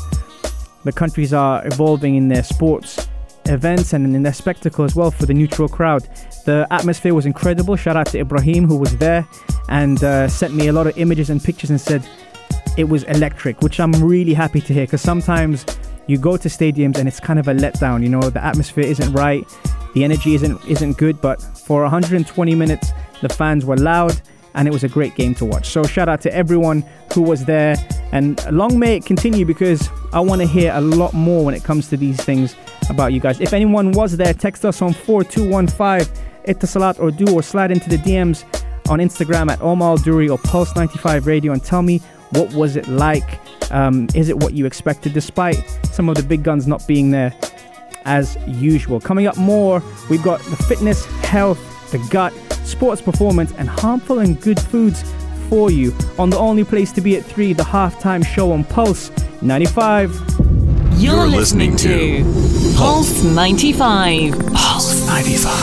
the 0.84 0.92
countries 0.92 1.32
are 1.32 1.66
evolving 1.68 2.16
in 2.16 2.28
their 2.28 2.44
sports 2.44 3.08
events 3.46 3.94
and 3.94 4.16
in 4.16 4.24
their 4.24 4.34
spectacle 4.34 4.84
as 4.84 4.96
well 4.96 5.12
for 5.12 5.28
the 5.28 5.34
neutral 5.34 5.70
crowd. 5.70 6.10
The 6.46 6.66
atmosphere 6.72 7.14
was 7.14 7.28
incredible. 7.28 7.76
Shout 7.76 7.96
out 7.96 8.08
to 8.08 8.20
Ibrahim 8.20 8.68
who 8.68 8.78
was 8.78 8.98
there 8.98 9.26
and 9.70 10.04
uh, 10.04 10.28
sent 10.28 10.56
me 10.56 10.68
a 10.70 10.74
lot 10.74 10.88
of 10.88 10.98
images 10.98 11.30
and 11.30 11.42
pictures 11.42 11.70
and 11.70 11.80
said 11.80 12.04
it 12.78 12.86
was 12.86 13.04
electric, 13.04 13.62
which 13.62 13.80
I'm 13.80 13.94
really 14.04 14.34
happy 14.34 14.60
to 14.60 14.74
hear 14.74 14.86
because 14.86 15.02
sometimes 15.02 15.66
you 16.08 16.18
go 16.18 16.38
to 16.38 16.50
stadiums 16.50 16.98
and 16.98 17.08
it's 17.08 17.20
kind 17.20 17.40
of 17.40 17.48
a 17.48 17.54
letdown. 17.54 18.04
You 18.04 18.10
know, 18.10 18.22
the 18.22 18.44
atmosphere 18.44 18.86
isn't 18.86 19.14
right. 19.14 19.48
The 19.94 20.04
energy 20.04 20.36
isn't 20.36 20.64
isn't 20.68 20.98
good, 20.98 21.22
but 21.22 21.42
for 21.42 21.82
120 21.84 22.56
minutes, 22.56 22.92
the 23.22 23.30
fans 23.30 23.66
were 23.66 23.78
loud 23.78 24.22
and 24.56 24.68
it 24.68 24.72
was 24.72 24.84
a 24.84 24.90
great 24.90 25.16
game 25.16 25.34
to 25.36 25.46
watch. 25.46 25.70
So 25.70 25.84
shout 25.84 26.10
out 26.10 26.22
to 26.22 26.34
everyone 26.34 26.84
who 27.14 27.22
was 27.22 27.46
there 27.46 27.76
and 28.12 28.40
long 28.52 28.78
may 28.78 28.98
it 28.98 29.06
continue 29.06 29.46
because 29.46 29.90
I 30.12 30.20
want 30.20 30.42
to 30.42 30.48
hear 30.48 30.72
a 30.76 30.82
lot 30.82 31.14
more 31.14 31.46
when 31.46 31.56
it 31.56 31.64
comes 31.64 31.90
to 31.90 31.98
these 31.98 32.18
things 32.22 32.56
about 32.90 33.14
you 33.14 33.20
guys. 33.20 33.40
If 33.42 33.54
anyone 33.54 33.92
was 33.92 34.18
there, 34.18 34.34
text 34.34 34.66
us 34.66 34.82
on 34.82 34.94
4215 34.94 36.14
Etisalat 36.46 37.00
or 37.00 37.10
du 37.10 37.34
or 37.34 37.42
slide 37.42 37.72
into 37.72 37.90
the 37.90 37.98
DMs 37.98 38.44
on 38.90 39.00
Instagram 39.00 39.50
at 39.50 39.62
Omar 39.62 39.98
Duri 39.98 40.30
or 40.30 40.38
Pulse 40.38 40.76
95 40.76 41.26
Radio 41.26 41.54
and 41.54 41.64
tell 41.64 41.82
me 41.82 42.02
what 42.38 42.54
was 42.54 42.76
it 42.76 42.88
like? 42.88 43.40
Um, 43.72 44.08
is 44.14 44.30
it 44.30 44.38
what 44.38 44.54
you 44.54 44.66
expected 44.66 45.14
despite 45.14 45.58
some 45.92 46.10
of 46.10 46.16
the 46.16 46.24
big 46.24 46.44
guns 46.44 46.68
not 46.68 46.86
being 46.88 47.12
there? 47.12 47.34
as 48.06 48.38
usual. 48.48 49.00
Coming 49.00 49.28
up 49.28 49.38
more, 49.38 49.82
we've 50.10 50.24
got 50.24 50.42
the 50.42 50.56
fitness, 50.56 51.06
health, 51.24 51.60
the 51.92 52.00
gut, 52.10 52.34
sports 52.66 53.02
performance, 53.02 53.54
and 53.58 53.70
harmful 53.70 54.20
and 54.20 54.40
good 54.42 54.60
foods 54.60 55.04
for 55.50 55.72
you 55.72 55.94
on 56.18 56.30
the 56.30 56.38
only 56.38 56.64
place 56.64 56.92
to 56.94 57.02
be 57.02 57.16
at 57.18 57.24
3, 57.24 57.54
the 57.54 57.64
halftime 57.64 58.26
show 58.26 58.52
on 58.52 58.64
Pulse 58.64 59.12
95. 59.42 60.12
You're, 60.96 61.16
You're 61.16 61.28
listening, 61.28 61.74
listening, 61.74 62.24
to 62.24 62.78
Pulse 62.78 63.24
95. 63.24 64.34
Pulse 64.54 65.08
95. 65.08 65.54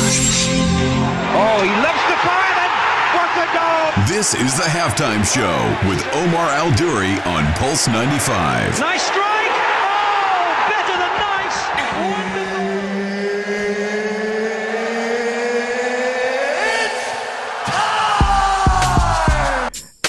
Oh, 1.33 1.63
he 1.63 1.71
loves 1.71 2.05
the 2.09 2.17
fire 2.25 2.57
and 2.57 2.73
what 3.17 3.31
a 3.37 3.47
goal! 3.55 4.00
This 4.11 4.35
is 4.35 4.57
the 4.57 4.65
halftime 4.65 5.25
show 5.25 5.89
with 5.89 6.05
Omar 6.17 6.51
Al 6.51 6.75
Duri 6.75 7.21
on 7.21 7.47
Pulse 7.55 7.87
95. 7.87 8.81
Nice 8.81 9.03
strike! 9.03 9.55
Oh, 12.03 12.50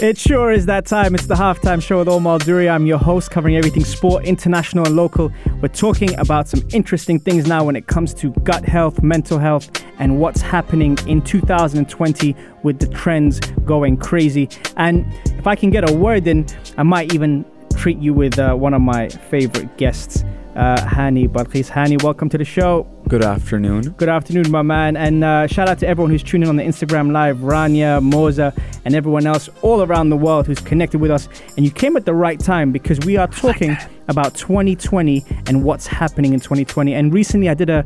It 0.01 0.17
sure 0.17 0.51
is 0.51 0.65
that 0.65 0.87
time. 0.87 1.13
It's 1.13 1.27
the 1.27 1.35
halftime 1.35 1.79
show 1.79 1.99
with 1.99 2.07
Omar 2.07 2.39
Duri. 2.39 2.67
I'm 2.67 2.87
your 2.87 2.97
host, 2.97 3.29
covering 3.29 3.55
everything 3.55 3.85
sport, 3.85 4.25
international 4.25 4.87
and 4.87 4.95
local. 4.95 5.31
We're 5.61 5.67
talking 5.67 6.17
about 6.17 6.47
some 6.47 6.63
interesting 6.73 7.19
things 7.19 7.45
now 7.45 7.63
when 7.63 7.75
it 7.75 7.85
comes 7.85 8.11
to 8.15 8.31
gut 8.41 8.65
health, 8.65 9.03
mental 9.03 9.37
health, 9.37 9.69
and 9.99 10.19
what's 10.19 10.41
happening 10.41 10.97
in 11.05 11.21
2020 11.21 12.35
with 12.63 12.79
the 12.79 12.87
trends 12.87 13.41
going 13.63 13.95
crazy. 13.95 14.49
And 14.75 15.05
if 15.37 15.45
I 15.45 15.55
can 15.55 15.69
get 15.69 15.87
a 15.87 15.93
word 15.93 16.25
in, 16.25 16.47
I 16.79 16.81
might 16.81 17.13
even 17.13 17.45
treat 17.77 17.99
you 17.99 18.15
with 18.15 18.39
uh, 18.39 18.55
one 18.55 18.73
of 18.73 18.81
my 18.81 19.07
favorite 19.07 19.77
guests 19.77 20.23
uh, 20.55 20.77
Hani 20.77 21.27
Balqis. 21.27 21.69
Hani, 21.69 22.01
welcome 22.01 22.29
to 22.29 22.37
the 22.37 22.45
show. 22.45 22.83
Good 23.07 23.23
afternoon. 23.23 23.91
Good 23.97 24.09
afternoon, 24.09 24.51
my 24.51 24.61
man. 24.61 24.95
And 24.97 25.23
uh, 25.23 25.47
shout 25.47 25.69
out 25.69 25.79
to 25.79 25.87
everyone 25.87 26.11
who's 26.11 26.23
tuning 26.23 26.49
on 26.49 26.55
the 26.55 26.63
Instagram 26.63 27.11
Live, 27.11 27.37
Rania, 27.37 28.01
Moza, 28.01 28.57
and 28.85 28.95
everyone 28.95 29.25
else 29.25 29.49
all 29.61 29.81
around 29.83 30.09
the 30.09 30.17
world 30.17 30.47
who's 30.47 30.59
connected 30.59 30.99
with 30.99 31.11
us. 31.11 31.27
And 31.55 31.65
you 31.65 31.71
came 31.71 31.97
at 31.97 32.05
the 32.05 32.13
right 32.13 32.39
time 32.39 32.71
because 32.71 32.99
we 33.01 33.17
are 33.17 33.27
talking 33.27 33.77
about 34.07 34.35
2020 34.35 35.25
and 35.47 35.63
what's 35.63 35.87
happening 35.87 36.33
in 36.33 36.39
2020. 36.39 36.93
And 36.93 37.13
recently 37.13 37.49
I 37.49 37.53
did 37.53 37.69
a 37.69 37.85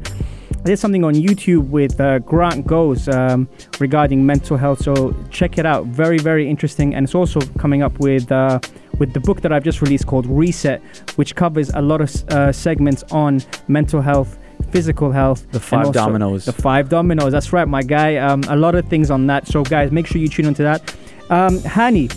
I 0.66 0.70
did 0.70 0.80
something 0.80 1.04
on 1.04 1.14
YouTube 1.14 1.70
with 1.70 2.02
uh, 2.02 2.18
Grant 2.20 2.66
Goes 2.66 3.08
um, 3.08 3.48
regarding 3.80 4.26
mental 4.26 4.58
health. 4.58 4.82
So 4.82 5.16
check 5.30 5.60
it 5.60 5.66
out. 5.66 5.86
Very, 5.86 6.18
very 6.18 6.50
interesting. 6.50 6.96
And 6.96 7.04
it's 7.04 7.14
also 7.14 7.40
coming 7.60 7.84
up 7.84 8.00
with 8.00 8.32
uh, 8.32 8.60
with 9.00 9.14
the 9.14 9.20
book 9.20 9.42
that 9.42 9.52
I've 9.52 9.64
just 9.64 9.82
released 9.82 10.08
called 10.08 10.26
Reset, 10.26 10.82
which 11.16 11.36
covers 11.36 11.70
a 11.70 11.82
lot 11.82 12.02
of 12.02 12.10
uh, 12.30 12.52
segments 12.52 13.04
on 13.12 13.42
mental 13.68 14.02
health, 14.02 14.38
physical 14.72 15.12
health. 15.12 15.50
The 15.52 15.60
five 15.60 15.92
dominoes. 15.92 16.46
The 16.46 16.54
five 16.54 16.90
dominoes. 16.90 17.32
That's 17.32 17.54
right, 17.54 17.68
my 17.68 17.84
guy. 17.84 18.18
Um, 18.18 18.44
a 18.48 18.56
lot 18.56 18.76
of 18.76 18.88
things 18.88 19.12
on 19.12 19.28
that. 19.28 19.48
So, 19.48 19.64
guys, 19.64 19.92
make 19.92 20.08
sure 20.08 20.22
you 20.22 20.28
tune 20.28 20.46
into 20.46 20.64
that. 20.64 20.82
Um, 21.30 21.60
Hani, 21.60 22.10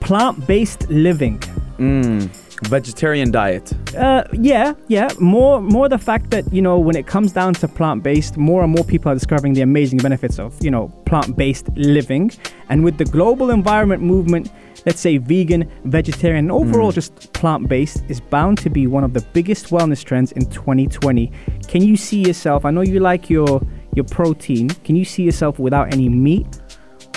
plant 0.00 0.46
based 0.46 0.88
living. 0.90 1.38
Mm 1.78 2.41
vegetarian 2.68 3.30
diet 3.30 3.72
uh, 3.96 4.24
yeah 4.32 4.74
yeah 4.88 5.08
more 5.20 5.60
more 5.60 5.88
the 5.88 5.98
fact 5.98 6.30
that 6.30 6.50
you 6.52 6.62
know 6.62 6.78
when 6.78 6.96
it 6.96 7.06
comes 7.06 7.32
down 7.32 7.52
to 7.52 7.68
plant-based 7.68 8.36
more 8.36 8.62
and 8.62 8.72
more 8.72 8.84
people 8.84 9.10
are 9.10 9.14
discovering 9.14 9.52
the 9.52 9.60
amazing 9.60 9.98
benefits 9.98 10.38
of 10.38 10.54
you 10.64 10.70
know 10.70 10.88
plant-based 11.06 11.68
living 11.76 12.30
and 12.68 12.84
with 12.84 12.98
the 12.98 13.04
global 13.04 13.50
environment 13.50 14.02
movement 14.02 14.50
let's 14.86 15.00
say 15.00 15.16
vegan, 15.16 15.70
vegetarian, 15.84 16.50
overall 16.50 16.90
mm. 16.90 16.94
just 16.94 17.32
plant 17.32 17.68
based 17.68 18.02
is 18.08 18.20
bound 18.20 18.58
to 18.58 18.70
be 18.70 18.86
one 18.86 19.04
of 19.04 19.12
the 19.12 19.20
biggest 19.32 19.66
wellness 19.66 20.04
trends 20.04 20.32
in 20.32 20.48
2020. 20.50 21.30
Can 21.68 21.82
you 21.82 21.96
see 21.96 22.20
yourself? 22.20 22.64
I 22.64 22.70
know 22.70 22.80
you 22.80 23.00
like 23.00 23.30
your 23.30 23.60
your 23.94 24.04
protein. 24.06 24.70
Can 24.84 24.96
you 24.96 25.04
see 25.04 25.22
yourself 25.22 25.58
without 25.58 25.92
any 25.92 26.08
meat? 26.08 26.61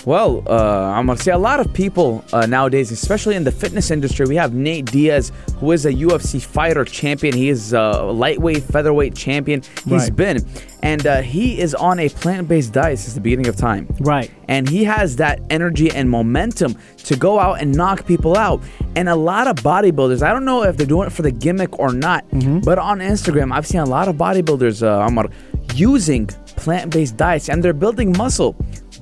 Well, 0.06 0.44
uh, 0.48 0.54
I'm 0.54 1.08
gonna 1.08 1.18
say 1.18 1.32
a 1.32 1.38
lot 1.38 1.60
of 1.60 1.74
people 1.74 2.24
uh, 2.32 2.46
nowadays, 2.46 2.92
especially 2.92 3.36
in 3.36 3.44
the 3.44 3.52
fitness 3.52 3.90
industry, 3.90 4.28
we 4.28 4.36
have 4.36 4.54
Nate 4.54 4.86
Diaz, 4.86 5.32
who 5.58 5.72
is 5.72 5.88
a 5.88 5.92
UFC 5.94 6.40
fighter 6.40 6.86
champion. 6.86 7.34
He 7.34 7.50
is 7.50 7.74
a 7.74 8.04
lightweight, 8.04 8.62
featherweight 8.64 9.16
champion. 9.16 9.64
He's 9.84 10.04
Right. 10.04 10.16
been, 10.16 10.46
and 10.84 11.08
uh, 11.08 11.22
he 11.24 11.60
is 11.60 11.74
on 11.74 11.98
a 11.98 12.08
plant-based 12.10 12.72
diet 12.72 13.00
since 13.00 13.16
the 13.16 13.20
beginning 13.22 13.48
of 13.48 13.56
time. 13.56 13.88
Right. 14.00 14.30
And 14.48 14.70
he 14.70 14.84
has 14.84 15.16
that 15.16 15.40
energy 15.50 15.90
and 15.90 16.08
momentum 16.08 16.76
to 17.06 17.16
go 17.16 17.40
out 17.40 17.60
and 17.60 17.74
knock 17.76 18.06
people 18.06 18.38
out. 18.38 18.62
And 18.96 19.10
a 19.10 19.16
lot 19.16 19.48
of 19.48 19.56
bodybuilders, 19.58 20.22
I 20.22 20.32
don't 20.34 20.46
know 20.46 20.62
if 20.64 20.78
they're 20.78 20.86
doing 20.86 21.08
it 21.08 21.14
for 21.14 21.24
the 21.24 21.32
gimmick 21.32 21.80
or 21.80 21.92
not, 21.92 22.26
but 22.64 22.78
on 22.78 23.00
Instagram, 23.00 23.52
I've 23.52 23.66
seen 23.66 23.82
a 23.82 23.86
lot 23.86 24.08
of 24.08 24.18
bodybuilders, 24.18 24.84
uh, 24.84 25.04
Amar, 25.08 25.30
using 25.74 26.28
plant-based 26.58 27.18
diets, 27.18 27.50
and 27.50 27.64
they're 27.64 27.74
building 27.74 28.16
muscle. 28.16 28.56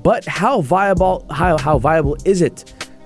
But 0.04 0.24
how 0.26 0.60
viable? 0.60 1.26
How 1.30 1.58
how 1.58 1.78
viable 1.78 2.16
is 2.24 2.40
it 2.42 2.56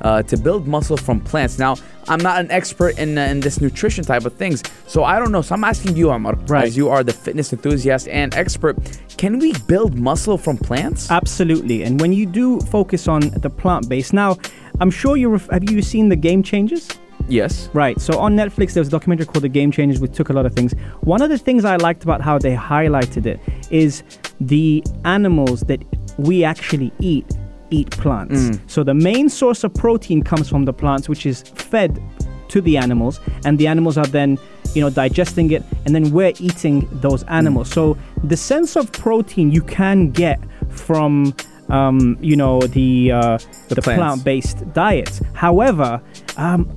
uh, 0.02 0.22
to 0.24 0.36
build 0.36 0.66
muscle 0.66 0.96
from 0.96 1.20
plants? 1.20 1.58
Now, 1.58 1.76
I'm 2.08 2.18
not 2.28 2.36
an 2.40 2.50
expert 2.50 2.98
in 2.98 3.16
uh, 3.16 3.22
in 3.32 3.40
this 3.40 3.60
nutrition 3.60 4.04
type 4.04 4.24
of 4.26 4.34
things, 4.34 4.62
so 4.86 5.04
I 5.04 5.18
don't 5.20 5.32
know. 5.32 5.42
So 5.42 5.54
I'm 5.54 5.64
asking 5.64 5.96
you, 5.96 6.10
Amar, 6.10 6.34
Right. 6.48 6.64
as 6.66 6.76
you 6.76 6.88
are 6.90 7.02
the 7.04 7.12
fitness 7.12 7.52
enthusiast 7.52 8.08
and 8.08 8.34
expert, 8.34 8.76
can 9.16 9.38
we 9.38 9.52
build 9.66 9.96
muscle 9.98 10.36
from 10.38 10.56
plants? 10.58 11.10
Absolutely. 11.10 11.84
And 11.84 12.00
when 12.00 12.12
you 12.12 12.26
do 12.26 12.60
focus 12.60 13.08
on 13.08 13.20
the 13.44 13.50
plant 13.50 13.88
base, 13.88 14.12
now 14.12 14.36
I'm 14.80 14.90
sure 14.90 15.16
you 15.16 15.28
ref- 15.30 15.50
have 15.50 15.70
you 15.70 15.80
seen 15.82 16.08
the 16.08 16.16
Game 16.28 16.42
Changers? 16.42 16.88
yes. 17.30 17.68
Right. 17.74 18.00
So 18.00 18.18
on 18.18 18.34
Netflix, 18.36 18.72
there 18.72 18.80
was 18.80 18.88
a 18.88 18.90
documentary 18.98 19.26
called 19.26 19.44
The 19.44 19.50
Game 19.60 19.70
Changers, 19.70 20.00
which 20.00 20.14
took 20.16 20.30
a 20.30 20.32
lot 20.32 20.46
of 20.46 20.54
things. 20.54 20.72
One 21.02 21.20
of 21.20 21.28
the 21.28 21.36
things 21.36 21.62
I 21.64 21.76
liked 21.76 22.02
about 22.02 22.22
how 22.22 22.38
they 22.38 22.54
highlighted 22.56 23.26
it 23.26 23.38
is 23.70 24.02
the 24.40 24.82
animals 25.04 25.60
that 25.68 25.80
we 26.18 26.44
actually 26.44 26.92
eat 26.98 27.26
eat 27.70 27.90
plants. 27.92 28.58
So 28.66 28.82
the 28.82 28.94
main 28.94 29.28
source 29.28 29.62
of 29.62 29.74
protein 29.74 30.22
comes 30.22 30.48
from 30.48 30.64
the 30.64 30.72
plants, 30.72 31.08
which 31.08 31.26
is 31.26 31.42
fed 31.42 32.02
to 32.48 32.60
the 32.60 32.76
animals, 32.78 33.20
and 33.44 33.58
the 33.58 33.66
animals 33.66 33.98
are 33.98 34.06
then, 34.06 34.38
you 34.74 34.80
know, 34.80 34.90
digesting 34.90 35.50
it, 35.50 35.62
and 35.84 35.94
then 35.94 36.10
we're 36.10 36.32
eating 36.40 36.88
those 37.00 37.24
animals. 37.24 37.70
So 37.70 37.96
the 38.24 38.36
sense 38.36 38.74
of 38.76 38.90
protein 38.92 39.50
you 39.50 39.62
can 39.62 40.10
get 40.10 40.40
from, 40.70 41.34
um, 41.68 42.16
you 42.20 42.36
know, 42.36 42.60
the 42.62 43.12
uh, 43.12 43.38
the, 43.68 43.82
plants. 43.82 43.98
plant-based 43.98 44.72
diets. 44.72 45.20
However, 45.34 46.00
um, 46.38 46.74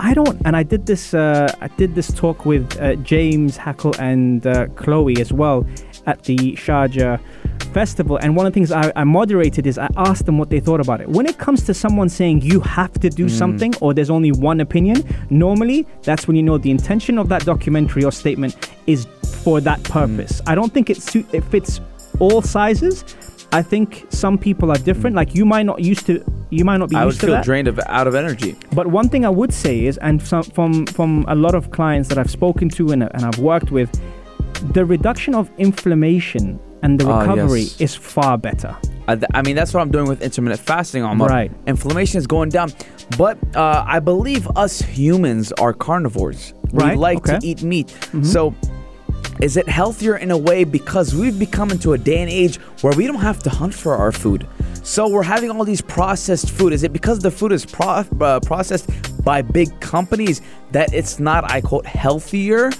I 0.00 0.14
don't, 0.14 0.42
and 0.44 0.56
I 0.56 0.64
did 0.64 0.86
this. 0.86 1.14
Uh, 1.14 1.54
I 1.60 1.68
did 1.68 1.94
this 1.94 2.12
talk 2.12 2.44
with 2.44 2.80
uh, 2.80 2.96
James 2.96 3.56
Hackle 3.56 3.94
and 4.00 4.44
uh, 4.44 4.66
Chloe 4.74 5.20
as 5.20 5.32
well 5.32 5.64
at 6.06 6.24
the 6.24 6.36
Sharjah 6.54 7.20
festival. 7.72 8.16
And 8.18 8.36
one 8.36 8.46
of 8.46 8.52
the 8.52 8.54
things 8.54 8.70
I, 8.70 8.92
I 8.94 9.04
moderated 9.04 9.66
is 9.66 9.78
I 9.78 9.88
asked 9.96 10.26
them 10.26 10.38
what 10.38 10.50
they 10.50 10.60
thought 10.60 10.80
about 10.80 11.00
it. 11.00 11.08
When 11.08 11.26
it 11.26 11.38
comes 11.38 11.64
to 11.64 11.74
someone 11.74 12.08
saying 12.08 12.42
you 12.42 12.60
have 12.60 12.92
to 12.94 13.10
do 13.10 13.26
mm. 13.26 13.30
something 13.30 13.74
or 13.80 13.94
there's 13.94 14.10
only 14.10 14.32
one 14.32 14.60
opinion, 14.60 15.04
normally 15.30 15.86
that's 16.02 16.26
when 16.26 16.36
you 16.36 16.42
know 16.42 16.58
the 16.58 16.70
intention 16.70 17.18
of 17.18 17.28
that 17.28 17.44
documentary 17.44 18.04
or 18.04 18.12
statement 18.12 18.56
is 18.86 19.06
for 19.42 19.60
that 19.60 19.80
mm. 19.80 19.90
purpose. 19.90 20.40
I 20.46 20.54
don't 20.54 20.72
think 20.72 20.90
it 20.90 21.02
suit 21.02 21.26
it 21.32 21.44
fits 21.44 21.80
all 22.18 22.42
sizes. 22.42 23.04
I 23.54 23.60
think 23.60 24.06
some 24.08 24.38
people 24.38 24.70
are 24.70 24.78
different. 24.78 25.14
Mm. 25.14 25.18
Like 25.18 25.34
you 25.34 25.44
might 25.44 25.64
not 25.64 25.80
used 25.80 26.06
to, 26.06 26.24
you 26.50 26.64
might 26.64 26.78
not 26.78 26.88
be 26.88 26.96
I 26.96 27.04
would 27.04 27.18
feel 27.18 27.40
drained 27.42 27.68
of 27.68 27.78
out 27.86 28.06
of 28.06 28.14
energy. 28.14 28.56
But 28.72 28.86
one 28.86 29.08
thing 29.08 29.26
I 29.26 29.28
would 29.28 29.52
say 29.52 29.84
is, 29.84 29.98
and 29.98 30.22
some, 30.22 30.42
from 30.42 30.86
from 30.86 31.24
a 31.28 31.34
lot 31.34 31.54
of 31.54 31.70
clients 31.70 32.08
that 32.08 32.18
I've 32.18 32.30
spoken 32.30 32.68
to 32.70 32.92
and, 32.92 33.02
and 33.02 33.24
I've 33.24 33.38
worked 33.38 33.70
with, 33.70 33.90
the 34.72 34.84
reduction 34.84 35.34
of 35.34 35.50
inflammation 35.58 36.58
and 36.82 36.98
the 36.98 37.08
Ah, 37.08 37.20
recovery 37.20 37.60
yes. 37.62 37.80
is 37.80 37.94
far 37.94 38.36
better. 38.38 38.76
I, 39.08 39.16
th- 39.16 39.26
I 39.34 39.42
mean, 39.42 39.56
that's 39.56 39.74
what 39.74 39.80
I'm 39.80 39.90
doing 39.90 40.06
with 40.08 40.22
intermittent 40.22 40.60
fasting. 40.60 41.02
Omar. 41.02 41.28
Right. 41.28 41.50
Inflammation 41.66 42.18
is 42.18 42.26
going 42.26 42.50
down, 42.50 42.72
but 43.18 43.36
uh, 43.56 43.84
I 43.86 43.98
believe 43.98 44.46
us 44.56 44.80
humans 44.80 45.52
are 45.52 45.72
carnivores. 45.72 46.54
Right, 46.72 46.92
We 46.92 46.96
like 46.96 47.18
okay. 47.18 47.32
Mm-hmm. 47.32 47.40
to 47.40 47.46
eat 47.46 47.62
meat. 47.62 48.24
So, 48.24 48.54
is 49.40 49.56
it 49.56 49.68
healthier 49.68 50.16
in 50.16 50.30
a 50.30 50.38
way 50.38 50.64
because 50.64 51.14
we've 51.14 51.38
become 51.38 51.70
into 51.70 51.92
a 51.94 51.98
day 51.98 52.18
and 52.18 52.30
age 52.30 52.56
where 52.82 52.94
we 52.96 53.06
don't 53.06 53.20
have 53.20 53.42
to 53.42 53.50
hunt 53.50 53.74
for 53.74 53.96
our 53.96 54.12
food? 54.12 54.46
So 54.84 55.08
we're 55.08 55.22
having 55.22 55.50
all 55.50 55.64
these 55.64 55.80
processed 55.80 56.50
food. 56.50 56.72
Is 56.72 56.82
it 56.82 56.92
because 56.92 57.20
the 57.20 57.30
food 57.30 57.52
is 57.52 57.64
pro- 57.64 58.04
uh, 58.20 58.40
processed 58.40 58.88
by 59.24 59.40
big 59.42 59.78
companies 59.80 60.42
that 60.72 60.92
it's 60.92 61.20
not, 61.20 61.48
I 61.50 61.60
quote, 61.60 61.86
healthier? 61.86 62.70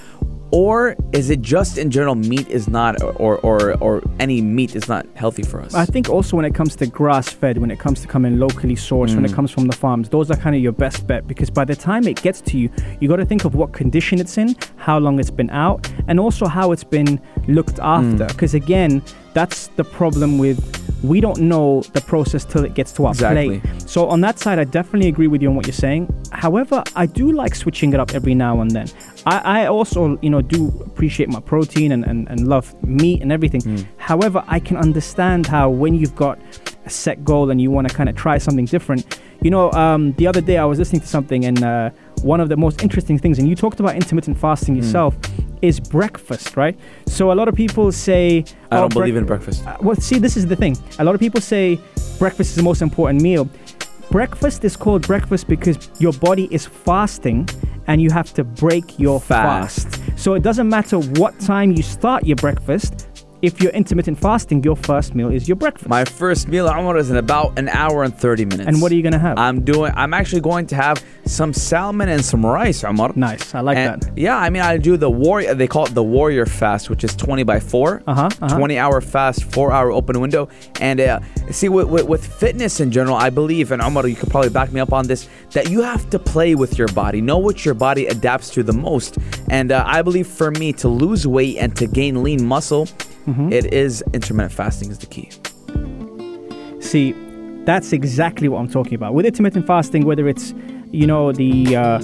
Or 0.52 0.94
is 1.12 1.30
it 1.30 1.40
just 1.40 1.78
in 1.78 1.90
general 1.90 2.14
meat 2.14 2.46
is 2.48 2.68
not, 2.68 3.02
or 3.02 3.38
or 3.38 3.72
or 3.78 4.02
any 4.20 4.42
meat 4.42 4.76
is 4.76 4.86
not 4.86 5.06
healthy 5.14 5.42
for 5.42 5.62
us? 5.62 5.74
I 5.74 5.86
think 5.86 6.10
also 6.10 6.36
when 6.36 6.44
it 6.44 6.54
comes 6.54 6.76
to 6.76 6.86
grass 6.86 7.30
fed, 7.30 7.56
when 7.56 7.70
it 7.70 7.78
comes 7.78 8.02
to 8.02 8.06
coming 8.06 8.38
locally 8.38 8.76
sourced, 8.76 9.14
when 9.14 9.24
it 9.24 9.30
mm. 9.30 9.34
comes 9.34 9.50
from 9.50 9.66
the 9.66 9.74
farms, 9.74 10.10
those 10.10 10.30
are 10.30 10.36
kind 10.36 10.54
of 10.54 10.60
your 10.60 10.72
best 10.72 11.06
bet 11.06 11.26
because 11.26 11.48
by 11.48 11.64
the 11.64 11.74
time 11.74 12.06
it 12.06 12.20
gets 12.20 12.42
to 12.42 12.58
you, 12.58 12.70
you 13.00 13.08
got 13.08 13.16
to 13.16 13.24
think 13.24 13.46
of 13.46 13.54
what 13.54 13.72
condition 13.72 14.20
it's 14.20 14.36
in, 14.36 14.54
how 14.76 14.98
long 14.98 15.18
it's 15.18 15.30
been 15.30 15.48
out, 15.50 15.90
and 16.06 16.20
also 16.20 16.46
how 16.46 16.70
it's 16.70 16.84
been 16.84 17.18
looked 17.48 17.78
after. 17.78 18.26
Mm. 18.26 18.28
Because 18.28 18.52
again, 18.52 19.02
that's 19.32 19.68
the 19.68 19.84
problem 19.84 20.36
with 20.36 20.58
we 21.02 21.20
don't 21.20 21.38
know 21.38 21.82
the 21.92 22.00
process 22.00 22.44
till 22.44 22.64
it 22.64 22.74
gets 22.74 22.92
to 22.92 23.06
our 23.06 23.12
Exactly. 23.12 23.60
plate. 23.60 23.90
So 23.90 24.08
on 24.08 24.20
that 24.20 24.38
side, 24.38 24.58
I 24.58 24.64
definitely 24.64 25.08
agree 25.08 25.26
with 25.26 25.42
you 25.42 25.48
on 25.48 25.56
what 25.56 25.66
you're 25.66 25.72
saying. 25.72 26.08
However, 26.30 26.82
I 26.94 27.06
do 27.06 27.32
like 27.32 27.54
switching 27.54 27.92
it 27.92 28.00
up 28.00 28.14
every 28.14 28.34
now 28.34 28.60
and 28.60 28.70
then. 28.70 28.88
I, 29.26 29.62
I 29.62 29.66
also, 29.66 30.18
you 30.22 30.30
know, 30.30 30.40
do 30.42 30.68
appreciate 30.84 31.28
my 31.28 31.40
protein 31.40 31.92
and, 31.92 32.04
and, 32.04 32.28
and 32.28 32.48
love 32.48 32.72
meat 32.82 33.22
and 33.22 33.32
everything. 33.32 33.86
However, 33.96 34.44
I 34.46 34.60
can 34.60 34.76
understand 34.76 35.46
how 35.46 35.70
when 35.70 35.94
you've 35.94 36.16
got 36.16 36.38
a 36.86 36.90
set 36.90 37.24
goal 37.24 37.50
and 37.50 37.60
you 37.60 37.70
want 37.70 37.88
to 37.88 37.94
kind 37.94 38.08
of 38.08 38.16
try 38.16 38.38
something 38.38 38.64
different. 38.64 39.20
You 39.42 39.50
know, 39.50 39.70
um, 39.72 40.12
the 40.14 40.26
other 40.26 40.40
day 40.40 40.58
I 40.58 40.64
was 40.64 40.78
listening 40.78 41.00
to 41.02 41.06
something 41.06 41.44
and 41.44 41.62
uh, 41.62 41.90
one 42.22 42.40
of 42.40 42.48
the 42.48 42.56
most 42.56 42.82
interesting 42.82 43.18
things, 43.18 43.38
and 43.38 43.48
you 43.48 43.54
talked 43.54 43.80
about 43.80 43.94
intermittent 43.96 44.38
fasting 44.38 44.76
yourself, 44.76 45.16
is 45.60 45.78
breakfast, 45.80 46.56
right? 46.56 46.76
So 47.06 47.30
a 47.32 47.34
lot 47.34 47.48
of 47.48 47.54
people 47.54 47.92
say, 47.92 48.44
I 48.70 48.76
"Oh, 48.76 48.80
don't 48.82 48.94
believe 48.94 49.16
in 49.16 49.24
breakfast. 49.26 49.66
uh, 49.66 49.76
well, 49.80 49.96
see, 49.96 50.18
this 50.18 50.36
is 50.36 50.46
the 50.46 50.56
thing. 50.56 50.76
A 50.98 51.04
lot 51.04 51.14
of 51.14 51.20
people 51.20 51.40
say 51.40 51.78
breakfast 52.18 52.50
is 52.50 52.56
the 52.56 52.62
most 52.62 52.82
important 52.82 53.22
meal. 53.22 53.48
Breakfast 54.10 54.64
is 54.64 54.76
called 54.76 55.06
breakfast 55.06 55.48
because 55.48 55.88
your 55.98 56.12
body 56.14 56.48
is 56.50 56.66
fasting 56.66 57.48
and 57.86 58.00
you 58.02 58.10
have 58.10 58.32
to 58.34 58.44
break 58.44 58.98
your 58.98 59.20
Fast. 59.20 59.88
fast. 59.88 60.18
So 60.18 60.34
it 60.34 60.42
doesn't 60.42 60.68
matter 60.68 60.98
what 60.98 61.38
time 61.40 61.72
you 61.72 61.82
start 61.82 62.24
your 62.26 62.36
breakfast. 62.36 63.08
If 63.42 63.60
you're 63.60 63.72
intermittent 63.72 64.20
fasting, 64.20 64.62
your 64.62 64.76
first 64.76 65.16
meal 65.16 65.28
is 65.28 65.48
your 65.48 65.56
breakfast. 65.56 65.88
My 65.88 66.04
first 66.04 66.46
meal, 66.46 66.68
Omar, 66.68 66.96
is 66.96 67.10
in 67.10 67.16
about 67.16 67.58
an 67.58 67.68
hour 67.70 68.04
and 68.04 68.16
30 68.16 68.44
minutes. 68.44 68.68
and 68.68 68.80
what 68.80 68.92
are 68.92 68.94
you 68.94 69.02
going 69.02 69.14
to 69.14 69.18
have? 69.18 69.36
I'm 69.36 69.64
doing. 69.64 69.92
I'm 69.96 70.14
actually 70.14 70.42
going 70.42 70.68
to 70.68 70.76
have 70.76 71.02
some 71.26 71.52
salmon 71.52 72.08
and 72.08 72.24
some 72.24 72.46
rice, 72.46 72.84
Omar. 72.84 73.10
nice. 73.16 73.52
I 73.52 73.58
like 73.60 73.78
And, 73.78 74.00
that. 74.00 74.16
Yeah, 74.16 74.36
I 74.36 74.48
mean, 74.48 74.62
I 74.62 74.76
do 74.76 74.96
the 74.96 75.10
warrior. 75.10 75.54
They 75.54 75.66
call 75.66 75.86
it 75.86 75.94
the 75.94 76.04
warrior 76.04 76.46
fast, 76.46 76.88
which 76.88 77.02
is 77.02 77.16
20 77.16 77.42
by 77.42 77.58
4 77.58 78.02
Uh-huh, 78.06 78.30
uh-huh. 78.40 78.56
20 78.58 78.78
hour 78.78 79.00
fast, 79.00 79.42
four 79.52 79.72
hour 79.72 79.90
open 79.90 80.20
window. 80.20 80.48
And 80.80 81.00
uh, 81.00 81.18
see, 81.50 81.68
with, 81.68 81.88
with, 81.88 82.06
with 82.06 82.24
fitness 82.24 82.78
in 82.78 82.92
general, 82.92 83.16
I 83.16 83.30
believe, 83.30 83.72
and 83.72 83.82
Omar, 83.82 84.06
you 84.06 84.14
could 84.14 84.30
probably 84.30 84.50
back 84.50 84.70
me 84.70 84.78
up 84.80 84.92
on 84.92 85.08
this, 85.08 85.28
that 85.50 85.68
you 85.68 85.82
have 85.82 86.08
to 86.10 86.18
play 86.20 86.54
with 86.54 86.78
your 86.78 86.88
body, 86.88 87.20
know 87.20 87.38
what 87.38 87.64
your 87.64 87.74
body 87.74 88.06
adapts 88.06 88.50
to 88.50 88.62
the 88.62 88.72
most. 88.72 89.18
And 89.50 89.72
uh, 89.72 89.82
I 89.84 90.02
believe 90.02 90.28
for 90.28 90.52
me 90.52 90.72
to 90.74 90.86
lose 90.88 91.26
weight 91.26 91.56
and 91.58 91.74
to 91.76 91.88
gain 91.88 92.22
lean 92.22 92.44
muscle, 92.46 92.86
Mm-hmm. 93.26 93.52
it 93.52 93.72
is 93.72 94.02
intermittent 94.12 94.52
fasting 94.52 94.90
is 94.90 94.98
the 94.98 95.06
key. 95.06 95.30
See, 96.80 97.14
that's 97.64 97.92
exactly 97.92 98.48
what 98.48 98.58
I'm 98.58 98.68
talking 98.68 98.94
about. 98.94 99.14
With 99.14 99.24
intermittent 99.26 99.66
fasting, 99.66 100.04
whether 100.04 100.28
it's, 100.28 100.52
you 100.90 101.06
know, 101.06 101.30
the 101.32 101.76
uh, 101.76 101.98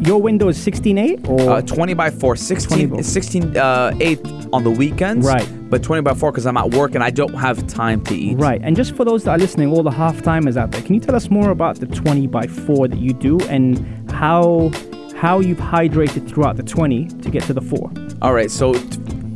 your 0.00 0.20
window 0.20 0.48
is 0.48 0.58
16.8 0.58 1.28
or 1.28 1.50
Uh, 1.50 1.62
20 1.62 1.94
by 1.94 2.10
4, 2.10 2.36
16, 2.36 2.88
20. 2.88 3.02
16 3.02 3.56
uh, 3.56 3.92
8 4.00 4.20
on 4.52 4.62
the 4.64 4.70
weekends. 4.70 5.26
Right. 5.26 5.48
But 5.70 5.82
20 5.82 6.02
by 6.02 6.14
4 6.14 6.30
because 6.30 6.46
I'm 6.46 6.56
at 6.56 6.70
work 6.74 6.94
and 6.94 7.02
I 7.02 7.10
don't 7.10 7.34
have 7.34 7.66
time 7.66 8.02
to 8.04 8.14
eat. 8.14 8.38
Right. 8.38 8.60
And 8.62 8.76
just 8.76 8.94
for 8.94 9.04
those 9.04 9.24
that 9.24 9.32
are 9.32 9.38
listening, 9.38 9.72
all 9.72 9.82
the 9.82 9.90
half 9.90 10.22
timers 10.22 10.56
out 10.56 10.70
there, 10.70 10.82
can 10.82 10.94
you 10.94 11.00
tell 11.00 11.16
us 11.16 11.30
more 11.30 11.50
about 11.50 11.80
the 11.80 11.86
20 11.86 12.26
by 12.28 12.46
4 12.46 12.88
that 12.88 12.98
you 12.98 13.12
do 13.12 13.40
and 13.48 13.78
how 14.12 14.70
how 15.16 15.40
you've 15.40 15.58
hydrated 15.58 16.28
throughout 16.28 16.56
the 16.56 16.62
20 16.62 17.06
to 17.06 17.30
get 17.30 17.42
to 17.44 17.52
the 17.52 17.60
4? 17.62 17.90
All 18.22 18.32
right. 18.34 18.50
So 18.50 18.74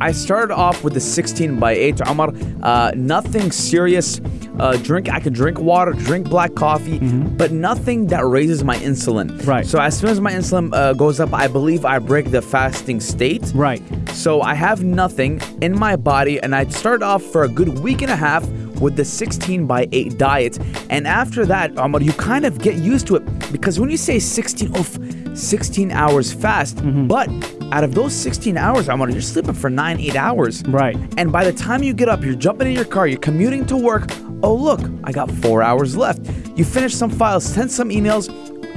I 0.03 0.11
started 0.11 0.53
off 0.53 0.83
with 0.83 0.93
the 0.93 0.99
16 0.99 1.59
by 1.59 1.71
8. 1.71 2.01
Omar, 2.07 2.33
uh, 2.61 2.91
nothing 2.95 3.51
serious. 3.51 4.19
Uh, 4.59 4.77
drink. 4.77 5.09
I 5.09 5.19
can 5.19 5.33
drink 5.33 5.57
water, 5.59 5.93
drink 5.93 6.29
black 6.29 6.53
coffee, 6.53 6.99
but 7.41 7.51
nothing 7.51 8.05
that 8.07 8.23
raises 8.23 8.63
my 8.63 8.75
insulin. 8.77 9.27
Mm-hmm. 9.31 9.49
Right. 9.49 9.65
So 9.65 9.79
as 9.79 9.97
soon 9.97 10.09
as 10.11 10.19
my 10.21 10.31
insulin 10.31 10.71
uh, 10.75 10.93
goes 10.93 11.19
up, 11.19 11.33
I 11.33 11.47
believe 11.47 11.85
I 11.85 11.97
break 11.97 12.29
the 12.29 12.41
fasting 12.41 12.99
state. 12.99 13.51
Right. 13.55 13.81
So 14.11 14.41
I 14.43 14.53
have 14.53 14.83
nothing 14.83 15.41
in 15.61 15.73
my 15.85 15.95
body, 15.95 16.39
and 16.43 16.53
I 16.53 16.65
started 16.65 17.03
off 17.03 17.23
for 17.23 17.45
a 17.45 17.49
good 17.49 17.79
week 17.79 18.03
and 18.03 18.11
a 18.11 18.15
half 18.15 18.47
with 18.83 18.95
the 18.95 19.05
16 19.05 19.65
by 19.65 19.87
8 19.91 20.17
diet. 20.19 20.59
And 20.91 21.07
after 21.07 21.47
that, 21.47 21.71
Amar, 21.77 22.01
you 22.01 22.13
kind 22.13 22.45
of 22.45 22.59
get 22.61 22.75
used 22.75 23.07
to 23.07 23.15
it 23.15 23.23
because 23.51 23.79
when 23.79 23.89
you 23.89 23.97
say 23.97 24.19
16, 24.19 24.77
oof, 24.77 24.99
16 25.35 25.91
hours 25.91 26.31
fast, 26.31 26.77
Mm-hmm. 26.77 27.07
but 27.07 27.27
out 27.73 27.83
of 27.83 27.95
those 27.95 28.13
16 28.13 28.55
hours, 28.55 28.87
Amar, 28.87 29.09
you're 29.09 29.19
sleeping 29.19 29.55
for 29.55 29.67
nine, 29.67 29.99
eight 29.99 30.15
hours. 30.15 30.63
Right. 30.67 30.95
And 31.17 31.31
by 31.31 31.43
the 31.43 31.51
time 31.51 31.81
you 31.81 31.91
get 31.95 32.07
up, 32.07 32.23
you're 32.23 32.35
jumping 32.35 32.67
in 32.67 32.73
your 32.73 32.85
car, 32.85 33.07
you're 33.07 33.17
commuting 33.19 33.65
to 33.65 33.75
work. 33.75 34.11
Oh, 34.43 34.53
look, 34.53 34.79
I 35.03 35.11
got 35.11 35.31
four 35.31 35.63
hours 35.63 35.97
left. 35.97 36.29
You 36.55 36.65
finish 36.65 36.93
some 36.93 37.09
files, 37.09 37.43
send 37.43 37.71
some 37.71 37.89
emails, 37.89 38.29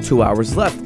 two 0.03 0.23
hours 0.23 0.57
left. 0.57 0.79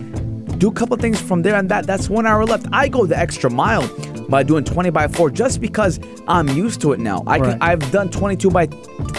Do 0.58 0.68
a 0.68 0.72
couple 0.72 0.96
things 0.96 1.20
from 1.20 1.42
there 1.42 1.54
and 1.54 1.68
that. 1.68 1.86
That's 1.86 2.10
one 2.10 2.26
hour 2.26 2.44
left. 2.44 2.66
I 2.72 2.88
go 2.88 3.06
the 3.06 3.16
extra 3.16 3.48
mile 3.48 3.86
by 4.28 4.42
doing 4.42 4.64
20 4.64 4.90
by 4.90 5.06
4 5.06 5.30
just 5.30 5.60
because 5.60 6.00
I'm 6.26 6.48
used 6.48 6.80
to 6.80 6.92
it 6.92 6.98
now. 6.98 7.22
I 7.28 7.38
Right. 7.38 7.50
can, 7.52 7.62
I've 7.62 7.92
done 7.92 8.10
22 8.10 8.50
by 8.50 8.66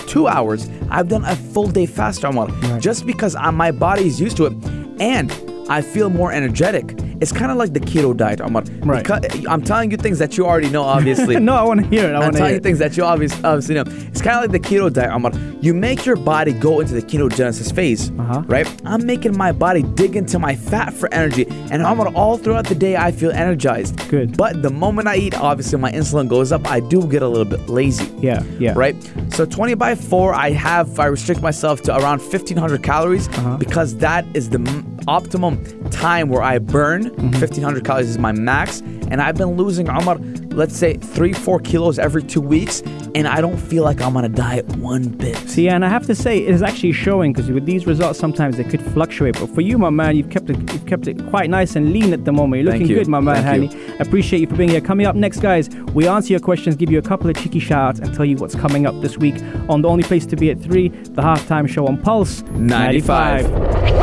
two 0.05 0.27
hours. 0.27 0.69
I've 0.89 1.07
done 1.07 1.23
a 1.23 1.35
full 1.37 1.69
day 1.69 1.85
faster 1.85 2.27
Omar, 2.27 2.49
just 2.79 3.05
because 3.05 3.35
i 3.35 3.49
my 3.51 3.71
body 3.71 4.05
is 4.05 4.19
used 4.19 4.35
to 4.37 4.47
it. 4.47 4.53
And 4.99 5.31
I 5.69 5.81
feel 5.81 6.09
more 6.09 6.33
energetic. 6.33 6.97
It's 7.21 7.31
kind 7.31 7.51
of 7.51 7.57
like 7.57 7.73
the 7.73 7.79
keto 7.79 8.15
diet, 8.17 8.41
Omar. 8.41 8.63
Right. 8.81 9.03
Because 9.03 9.45
I'm 9.45 9.61
telling 9.61 9.91
you 9.91 9.97
things 9.97 10.17
that 10.19 10.37
you 10.37 10.45
already 10.47 10.69
know, 10.69 10.81
obviously. 10.83 11.39
no, 11.49 11.53
I 11.53 11.63
want 11.63 11.81
to 11.81 11.87
hear 11.87 12.09
it. 12.09 12.15
I 12.15 12.19
to 12.19 12.31
telling 12.31 12.35
hear 12.37 12.49
you 12.49 12.55
it. 12.57 12.63
things 12.63 12.79
that 12.79 12.97
you 12.97 13.03
obviously, 13.03 13.43
obviously 13.43 13.75
know. 13.75 13.83
It's 13.87 14.21
kind 14.21 14.37
of 14.37 14.41
like 14.41 14.51
the 14.51 14.59
keto 14.59 14.91
diet, 14.91 15.11
Omar. 15.11 15.31
You 15.61 15.73
make 15.73 16.05
your 16.05 16.15
body 16.15 16.53
go 16.53 16.79
into 16.79 16.93
the 16.95 17.01
ketogenesis 17.01 17.73
phase, 17.73 18.09
Uh-huh. 18.17 18.43
right? 18.47 18.67
I'm 18.85 19.05
making 19.05 19.37
my 19.37 19.51
body 19.51 19.83
dig 19.83 20.15
into 20.15 20.39
my 20.39 20.55
fat 20.55 20.93
for 20.93 21.13
energy, 21.13 21.45
and 21.71 21.83
Omar, 21.83 22.07
all 22.15 22.37
throughout 22.37 22.65
the 22.65 22.75
day, 22.75 22.95
I 22.97 23.11
feel 23.11 23.31
energized. 23.31 23.93
Good. 24.09 24.35
But 24.35 24.61
the 24.63 24.71
moment 24.71 25.07
I 25.07 25.17
eat, 25.17 25.35
obviously, 25.39 25.77
my 25.79 25.91
insulin 25.91 26.27
goes 26.27 26.51
up. 26.51 26.67
I 26.71 26.79
do 26.79 27.05
get 27.07 27.21
a 27.21 27.27
little 27.27 27.45
bit 27.45 27.69
lazy. 27.69 28.11
Yeah, 28.19 28.43
yeah. 28.59 28.73
Right. 28.75 28.95
So 29.29 29.45
20 29.45 29.75
by 29.75 29.93
4, 29.95 30.33
I 30.33 30.49
have 30.51 30.99
I 30.99 31.05
restrict 31.05 31.41
myself 31.41 31.81
to 31.83 31.95
around 31.95 32.19
1500 32.19 32.81
calories 32.81 33.27
Uh-huh. 33.27 33.57
because 33.57 33.95
that 33.97 34.25
is 34.33 34.49
the 34.49 34.59
optimum 35.07 35.63
time 35.89 36.29
where 36.29 36.41
I 36.41 36.59
burn. 36.59 37.05
Mm-hmm. 37.05 37.39
1500 37.39 37.85
calories 37.85 38.09
is 38.09 38.17
my 38.17 38.31
max. 38.31 38.81
And 39.11 39.21
I've 39.21 39.35
been 39.35 39.57
losing, 39.57 39.89
Omar, 39.89 40.17
let's 40.51 40.75
say 40.75 40.95
three, 40.95 41.33
four 41.33 41.59
kilos 41.59 41.99
every 41.99 42.23
two 42.23 42.39
weeks. 42.39 42.81
And 43.13 43.27
I 43.27 43.41
don't 43.41 43.57
feel 43.57 43.83
like 43.83 44.01
I'm 44.01 44.15
on 44.15 44.23
a 44.23 44.29
diet 44.29 44.65
one 44.77 45.09
bit. 45.09 45.35
See, 45.49 45.67
and 45.67 45.83
I 45.83 45.89
have 45.89 46.05
to 46.07 46.15
say, 46.15 46.39
it 46.39 46.53
is 46.53 46.61
actually 46.61 46.93
showing 46.93 47.33
because 47.33 47.51
with 47.51 47.65
these 47.65 47.85
results, 47.85 48.19
sometimes 48.19 48.55
they 48.55 48.63
could 48.63 48.81
fluctuate. 48.93 49.37
But 49.37 49.53
for 49.53 49.59
you, 49.59 49.77
my 49.77 49.89
man, 49.89 50.15
you've 50.15 50.29
kept 50.29 50.49
it, 50.49 50.57
you've 50.71 50.85
kept 50.85 51.07
it 51.07 51.25
quite 51.27 51.49
nice 51.49 51.75
and 51.75 51.91
lean 51.91 52.13
at 52.13 52.23
the 52.23 52.31
moment. 52.31 52.63
You're 52.63 52.71
looking 52.71 52.87
you. 52.87 52.95
good, 52.95 53.09
my 53.09 53.19
man, 53.19 53.43
honey. 53.43 53.69
Appreciate 53.99 54.39
you 54.39 54.47
for 54.47 54.55
being 54.55 54.69
here. 54.69 54.81
Coming 54.81 55.07
up 55.07 55.15
next, 55.15 55.39
guys, 55.39 55.69
we 55.93 56.07
answer 56.07 56.31
your 56.31 56.39
questions, 56.39 56.75
give 56.77 56.89
you 56.89 56.99
a 56.99 57.01
couple 57.01 57.29
of 57.29 57.35
cheeky 57.35 57.59
shout 57.59 57.81
outs, 57.81 57.99
and 57.99 58.13
tell 58.13 58.25
you 58.25 58.37
what's 58.37 58.55
coming 58.55 58.85
up 58.85 58.99
this 59.01 59.17
week 59.17 59.35
on 59.67 59.81
the 59.81 59.89
only 59.89 60.03
place 60.03 60.25
to 60.25 60.35
be 60.35 60.51
at 60.51 60.59
three, 60.59 60.89
the 60.89 61.21
halftime 61.21 61.67
show 61.67 61.87
on 61.87 61.97
Pulse 62.01 62.43
95. 62.43 63.49
95. 63.49 64.00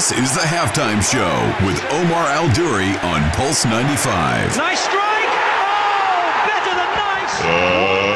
This 0.00 0.12
is 0.12 0.32
the 0.32 0.40
halftime 0.40 1.02
show 1.02 1.66
with 1.66 1.78
Omar 1.92 2.24
Al 2.24 2.50
Duri 2.54 2.96
on 3.04 3.20
Pulse 3.32 3.66
95. 3.66 4.56
Nice 4.56 4.80
strike! 4.80 4.96
Oh, 4.96 6.40
better 6.48 6.74
than 6.74 6.88
nice! 6.96 7.40
Uh, 7.42 8.09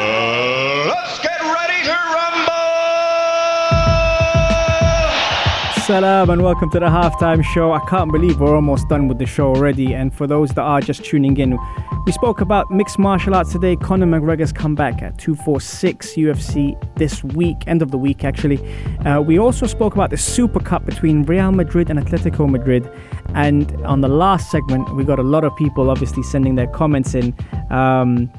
Salam 5.85 6.31
and 6.31 6.41
welcome 6.41 6.71
to 6.71 6.79
the 6.79 6.87
halftime 6.87 7.43
show. 7.43 7.71
I 7.71 7.79
can't 7.87 8.11
believe 8.11 8.39
we're 8.39 8.55
almost 8.55 8.89
done 8.89 9.07
with 9.07 9.19
the 9.19 9.27
show 9.27 9.49
already. 9.49 9.93
And 9.93 10.11
for 10.11 10.25
those 10.25 10.49
that 10.55 10.63
are 10.63 10.81
just 10.81 11.05
tuning 11.05 11.37
in, 11.37 11.59
we 12.07 12.11
spoke 12.11 12.41
about 12.41 12.71
mixed 12.71 12.97
martial 12.97 13.35
arts 13.35 13.51
today. 13.51 13.75
Conor 13.75 14.07
McGregor's 14.07 14.51
comeback 14.51 15.03
at 15.03 15.19
246 15.19 16.13
UFC 16.13 16.75
this 16.95 17.23
week, 17.23 17.57
end 17.67 17.83
of 17.83 17.91
the 17.91 17.99
week 17.99 18.23
actually. 18.23 18.57
Uh, 19.05 19.21
we 19.21 19.37
also 19.37 19.67
spoke 19.67 19.93
about 19.93 20.09
the 20.09 20.17
Super 20.17 20.59
Cup 20.59 20.87
between 20.87 21.21
Real 21.21 21.51
Madrid 21.51 21.91
and 21.91 21.99
Atletico 21.99 22.49
Madrid. 22.49 22.89
And 23.35 23.71
on 23.85 24.01
the 24.01 24.07
last 24.07 24.49
segment, 24.49 24.95
we 24.95 25.03
got 25.03 25.19
a 25.19 25.23
lot 25.23 25.43
of 25.43 25.55
people 25.55 25.91
obviously 25.91 26.23
sending 26.23 26.55
their 26.55 26.65
comments 26.65 27.13
in. 27.13 27.31
Um, 27.69 28.33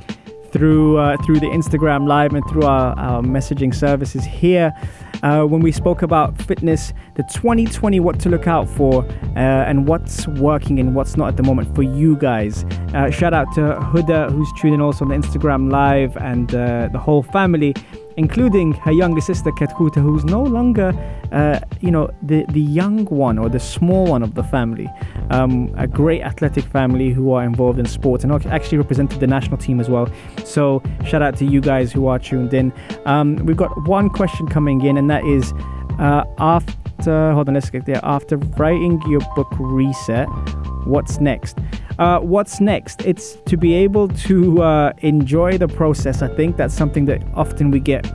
through 0.56 0.98
uh, 0.98 1.16
through 1.24 1.40
the 1.40 1.46
Instagram 1.46 2.08
live 2.08 2.32
and 2.32 2.42
through 2.48 2.64
our, 2.64 2.98
our 2.98 3.22
messaging 3.22 3.74
services 3.74 4.24
here. 4.24 4.72
Uh, 5.22 5.44
when 5.44 5.60
we 5.60 5.72
spoke 5.72 6.02
about 6.02 6.36
fitness, 6.42 6.92
the 7.14 7.22
2020 7.34 8.00
what 8.00 8.20
to 8.20 8.28
look 8.28 8.46
out 8.46 8.68
for, 8.68 9.04
uh, 9.04 9.38
and 9.38 9.88
what's 9.88 10.26
working 10.28 10.78
and 10.78 10.94
what's 10.94 11.16
not 11.16 11.28
at 11.28 11.36
the 11.36 11.42
moment 11.42 11.74
for 11.74 11.82
you 11.82 12.16
guys. 12.16 12.64
Uh, 12.94 13.10
shout 13.10 13.32
out 13.32 13.52
to 13.54 13.60
Huda 13.60 14.30
who's 14.30 14.48
tuning 14.58 14.80
also 14.80 15.04
on 15.04 15.10
the 15.10 15.16
Instagram 15.16 15.70
live 15.70 16.16
and 16.16 16.54
uh, 16.54 16.88
the 16.92 16.98
whole 16.98 17.22
family, 17.22 17.74
including 18.16 18.72
her 18.72 18.92
younger 18.92 19.20
sister 19.20 19.50
Ketkuta, 19.50 20.02
who's 20.02 20.24
no 20.24 20.42
longer, 20.42 20.92
uh, 21.33 21.61
you 21.81 21.90
know, 21.90 22.11
the 22.22 22.44
the 22.50 22.61
young 22.61 23.05
one 23.07 23.38
or 23.38 23.48
the 23.48 23.61
small 23.61 24.07
one 24.07 24.22
of 24.22 24.35
the 24.35 24.42
family. 24.44 24.88
Um, 25.31 25.72
a 25.76 25.87
great 25.87 26.22
athletic 26.22 26.64
family 26.64 27.11
who 27.11 27.33
are 27.33 27.44
involved 27.44 27.79
in 27.79 27.87
sports 27.87 28.24
and 28.24 28.33
actually 28.46 28.79
represented 28.79 29.20
the 29.20 29.26
national 29.26 29.59
team 29.59 29.81
as 29.81 29.88
well. 29.88 30.09
So 30.44 30.83
shout 31.05 31.22
out 31.22 31.37
to 31.38 31.44
you 31.44 31.61
guys 31.61 31.92
who 31.92 32.07
are 32.07 32.18
tuned 32.18 32.55
in. 32.55 32.72
Um, 33.05 33.37
we've 33.37 33.57
got 33.57 33.70
one 33.88 34.09
question 34.11 34.46
coming 34.46 34.85
in, 34.85 34.96
and 34.96 35.11
that 35.11 35.24
is 35.24 35.52
uh, 35.98 36.24
after. 36.38 37.33
Hold 37.33 37.48
on, 37.48 37.55
let's 37.55 37.68
get 37.68 37.85
there. 37.85 38.00
After 38.02 38.38
writing 38.57 39.02
your 39.07 39.20
book 39.35 39.48
Reset, 39.59 40.26
what's 40.87 41.20
next? 41.20 41.59
Uh, 41.98 42.18
what's 42.20 42.61
next? 42.61 43.02
It's 43.06 43.37
to 43.46 43.56
be 43.56 43.72
able 43.74 44.09
to 44.09 44.62
uh, 44.62 44.92
enjoy 44.98 45.56
the 45.56 45.68
process. 45.68 46.20
I 46.20 46.28
think 46.28 46.56
that's 46.56 46.74
something 46.74 47.06
that 47.06 47.22
often 47.35 47.70
we 47.70 47.80
get 47.80 48.06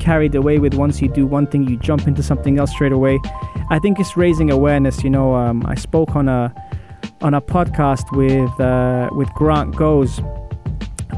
carried 0.00 0.34
away 0.34 0.58
with. 0.58 0.74
Once 0.74 1.00
you 1.00 1.08
do 1.08 1.24
one 1.26 1.46
thing, 1.46 1.68
you 1.68 1.76
jump 1.76 2.08
into 2.08 2.22
something 2.22 2.58
else 2.58 2.70
straight 2.72 2.92
away. 2.92 3.18
I 3.70 3.78
think 3.78 4.00
it's 4.00 4.16
raising 4.16 4.50
awareness. 4.50 5.04
You 5.04 5.10
know, 5.10 5.34
um, 5.34 5.64
I 5.66 5.76
spoke 5.76 6.16
on 6.16 6.28
a 6.28 6.52
on 7.20 7.34
a 7.34 7.40
podcast 7.40 8.10
with 8.16 8.60
uh, 8.60 9.08
with 9.12 9.28
Grant 9.34 9.76
Goes 9.76 10.18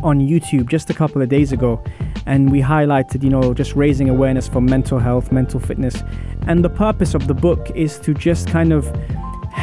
on 0.02 0.20
YouTube 0.20 0.68
just 0.68 0.90
a 0.90 0.94
couple 0.94 1.22
of 1.22 1.30
days 1.30 1.52
ago, 1.52 1.82
and 2.26 2.50
we 2.50 2.60
highlighted, 2.60 3.22
you 3.22 3.30
know, 3.30 3.54
just 3.54 3.74
raising 3.74 4.10
awareness 4.10 4.46
for 4.46 4.60
mental 4.60 4.98
health, 4.98 5.32
mental 5.32 5.60
fitness, 5.60 6.02
and 6.46 6.62
the 6.62 6.70
purpose 6.70 7.14
of 7.14 7.28
the 7.28 7.34
book 7.34 7.70
is 7.74 7.98
to 8.00 8.12
just 8.12 8.48
kind 8.48 8.72
of 8.72 8.86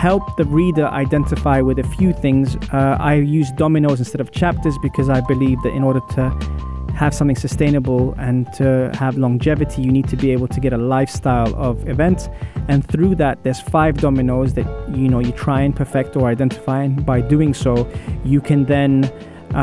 help 0.07 0.37
the 0.37 0.45
reader 0.45 0.87
identify 0.87 1.59
with 1.59 1.77
a 1.79 1.87
few 1.97 2.13
things. 2.13 2.55
Uh, 2.71 2.95
I 3.11 3.15
use 3.15 3.51
dominoes 3.51 3.99
instead 3.99 4.21
of 4.21 4.31
chapters 4.31 4.75
because 4.87 5.09
I 5.09 5.19
believe 5.19 5.61
that 5.63 5.73
in 5.79 5.83
order 5.83 5.99
to 6.15 6.23
have 7.01 7.13
something 7.13 7.35
sustainable 7.35 8.15
and 8.17 8.37
to 8.53 8.89
have 9.01 9.17
longevity, 9.17 9.81
you 9.81 9.91
need 9.91 10.07
to 10.07 10.15
be 10.15 10.31
able 10.31 10.47
to 10.47 10.59
get 10.61 10.71
a 10.71 10.77
lifestyle 10.77 11.53
of 11.57 11.73
events. 11.89 12.29
And 12.69 12.87
through 12.91 13.15
that, 13.15 13.43
there's 13.43 13.59
five 13.59 13.97
dominoes 13.97 14.53
that 14.53 14.67
you 14.95 15.09
know 15.09 15.19
you 15.19 15.33
try 15.33 15.59
and 15.67 15.75
perfect 15.75 16.15
or 16.15 16.23
identify. 16.35 16.83
And 16.83 17.05
by 17.05 17.19
doing 17.19 17.53
so, 17.53 17.73
you 18.23 18.39
can 18.39 18.63
then 18.63 18.91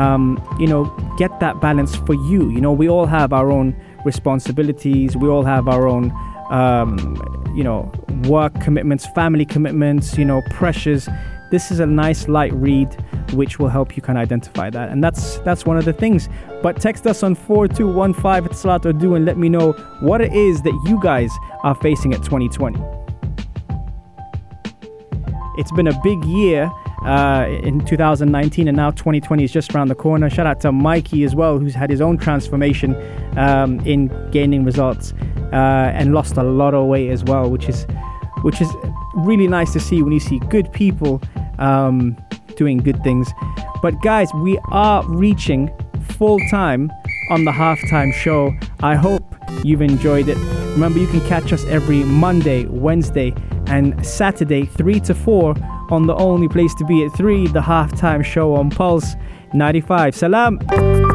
um, 0.01 0.25
you 0.59 0.67
know 0.67 0.83
get 1.17 1.31
that 1.39 1.59
balance 1.59 1.95
for 2.07 2.13
you. 2.29 2.51
You 2.55 2.61
know, 2.61 2.71
we 2.71 2.87
all 2.87 3.07
have 3.07 3.33
our 3.33 3.49
own 3.57 3.75
responsibilities. 4.05 5.17
We 5.17 5.27
all 5.27 5.45
have 5.55 5.67
our 5.67 5.87
own 5.87 6.05
um, 6.49 7.53
you 7.55 7.63
know 7.63 7.91
work 8.25 8.59
commitments, 8.61 9.05
family 9.07 9.45
commitments. 9.45 10.17
You 10.17 10.25
know, 10.25 10.41
pressures. 10.51 11.07
This 11.51 11.69
is 11.71 11.79
a 11.79 11.85
nice 11.85 12.27
light 12.27 12.51
read 12.53 12.97
which 13.33 13.59
will 13.59 13.69
help 13.69 13.95
you 13.95 14.01
kind 14.01 14.17
of 14.17 14.21
identify 14.23 14.69
that. 14.69 14.89
And 14.89 15.03
that's 15.03 15.37
that's 15.39 15.65
one 15.65 15.77
of 15.77 15.85
the 15.85 15.93
things. 15.93 16.29
But 16.61 16.79
text 16.81 17.05
us 17.05 17.23
on 17.23 17.35
4215 17.35 18.69
at 18.69 18.85
or 18.85 18.93
du 18.93 19.15
and 19.15 19.25
let 19.25 19.37
me 19.37 19.49
know 19.49 19.73
what 19.99 20.21
it 20.21 20.33
is 20.33 20.61
that 20.63 20.81
you 20.85 20.99
guys 21.01 21.31
are 21.63 21.75
facing 21.75 22.13
at 22.13 22.23
2020. 22.23 22.81
It's 25.57 25.71
been 25.71 25.87
a 25.87 25.99
big 26.03 26.23
year 26.25 26.71
uh, 27.05 27.47
in 27.63 27.85
2019 27.85 28.67
and 28.67 28.75
now 28.75 28.91
2020 28.91 29.43
is 29.43 29.51
just 29.51 29.73
around 29.73 29.87
the 29.87 29.95
corner. 29.95 30.29
Shout 30.29 30.47
out 30.47 30.59
to 30.61 30.71
Mikey 30.71 31.23
as 31.23 31.33
well, 31.33 31.59
who's 31.59 31.73
had 31.73 31.89
his 31.89 32.01
own 32.01 32.17
transformation 32.17 32.95
um, 33.37 33.79
in 33.81 34.07
gaining 34.31 34.65
results 34.65 35.13
and 35.55 36.13
lost 36.13 36.37
a 36.37 36.43
lot 36.43 36.73
of 36.73 36.87
weight 36.87 37.09
as 37.09 37.23
well, 37.23 37.49
which 37.49 37.69
is 37.69 37.85
which 38.41 38.61
is 38.61 38.71
really 39.15 39.47
nice 39.47 39.73
to 39.73 39.79
see 39.79 40.01
when 40.03 40.11
you 40.11 40.19
see 40.19 40.39
good 40.49 40.71
people 40.71 41.21
um, 41.57 42.15
doing 42.57 42.77
good 42.77 43.01
things. 43.03 43.27
But 43.81 44.01
guys, 44.01 44.29
we 44.35 44.59
are 44.69 45.03
reaching 45.07 45.71
full 46.09 46.39
time 46.49 46.91
on 47.29 47.45
the 47.45 47.51
halftime 47.51 48.13
show. 48.13 48.55
I 48.81 48.95
hope 48.95 49.23
you've 49.63 49.81
enjoyed 49.81 50.27
it. 50.27 50.37
Remember, 50.73 50.99
you 50.99 51.07
can 51.07 51.21
catch 51.21 51.53
us 51.53 51.65
every 51.65 52.03
Monday, 52.03 52.65
Wednesday, 52.65 53.33
and 53.67 54.05
Saturday, 54.05 54.65
3 54.65 54.99
to 55.01 55.15
4, 55.15 55.55
on 55.89 56.07
the 56.07 56.15
only 56.15 56.47
place 56.47 56.73
to 56.75 56.85
be 56.85 57.03
at 57.05 57.11
3, 57.15 57.47
the 57.47 57.61
halftime 57.61 58.23
show 58.23 58.55
on 58.55 58.69
Pulse 58.69 59.15
95. 59.53 60.15
Salam. 60.15 61.14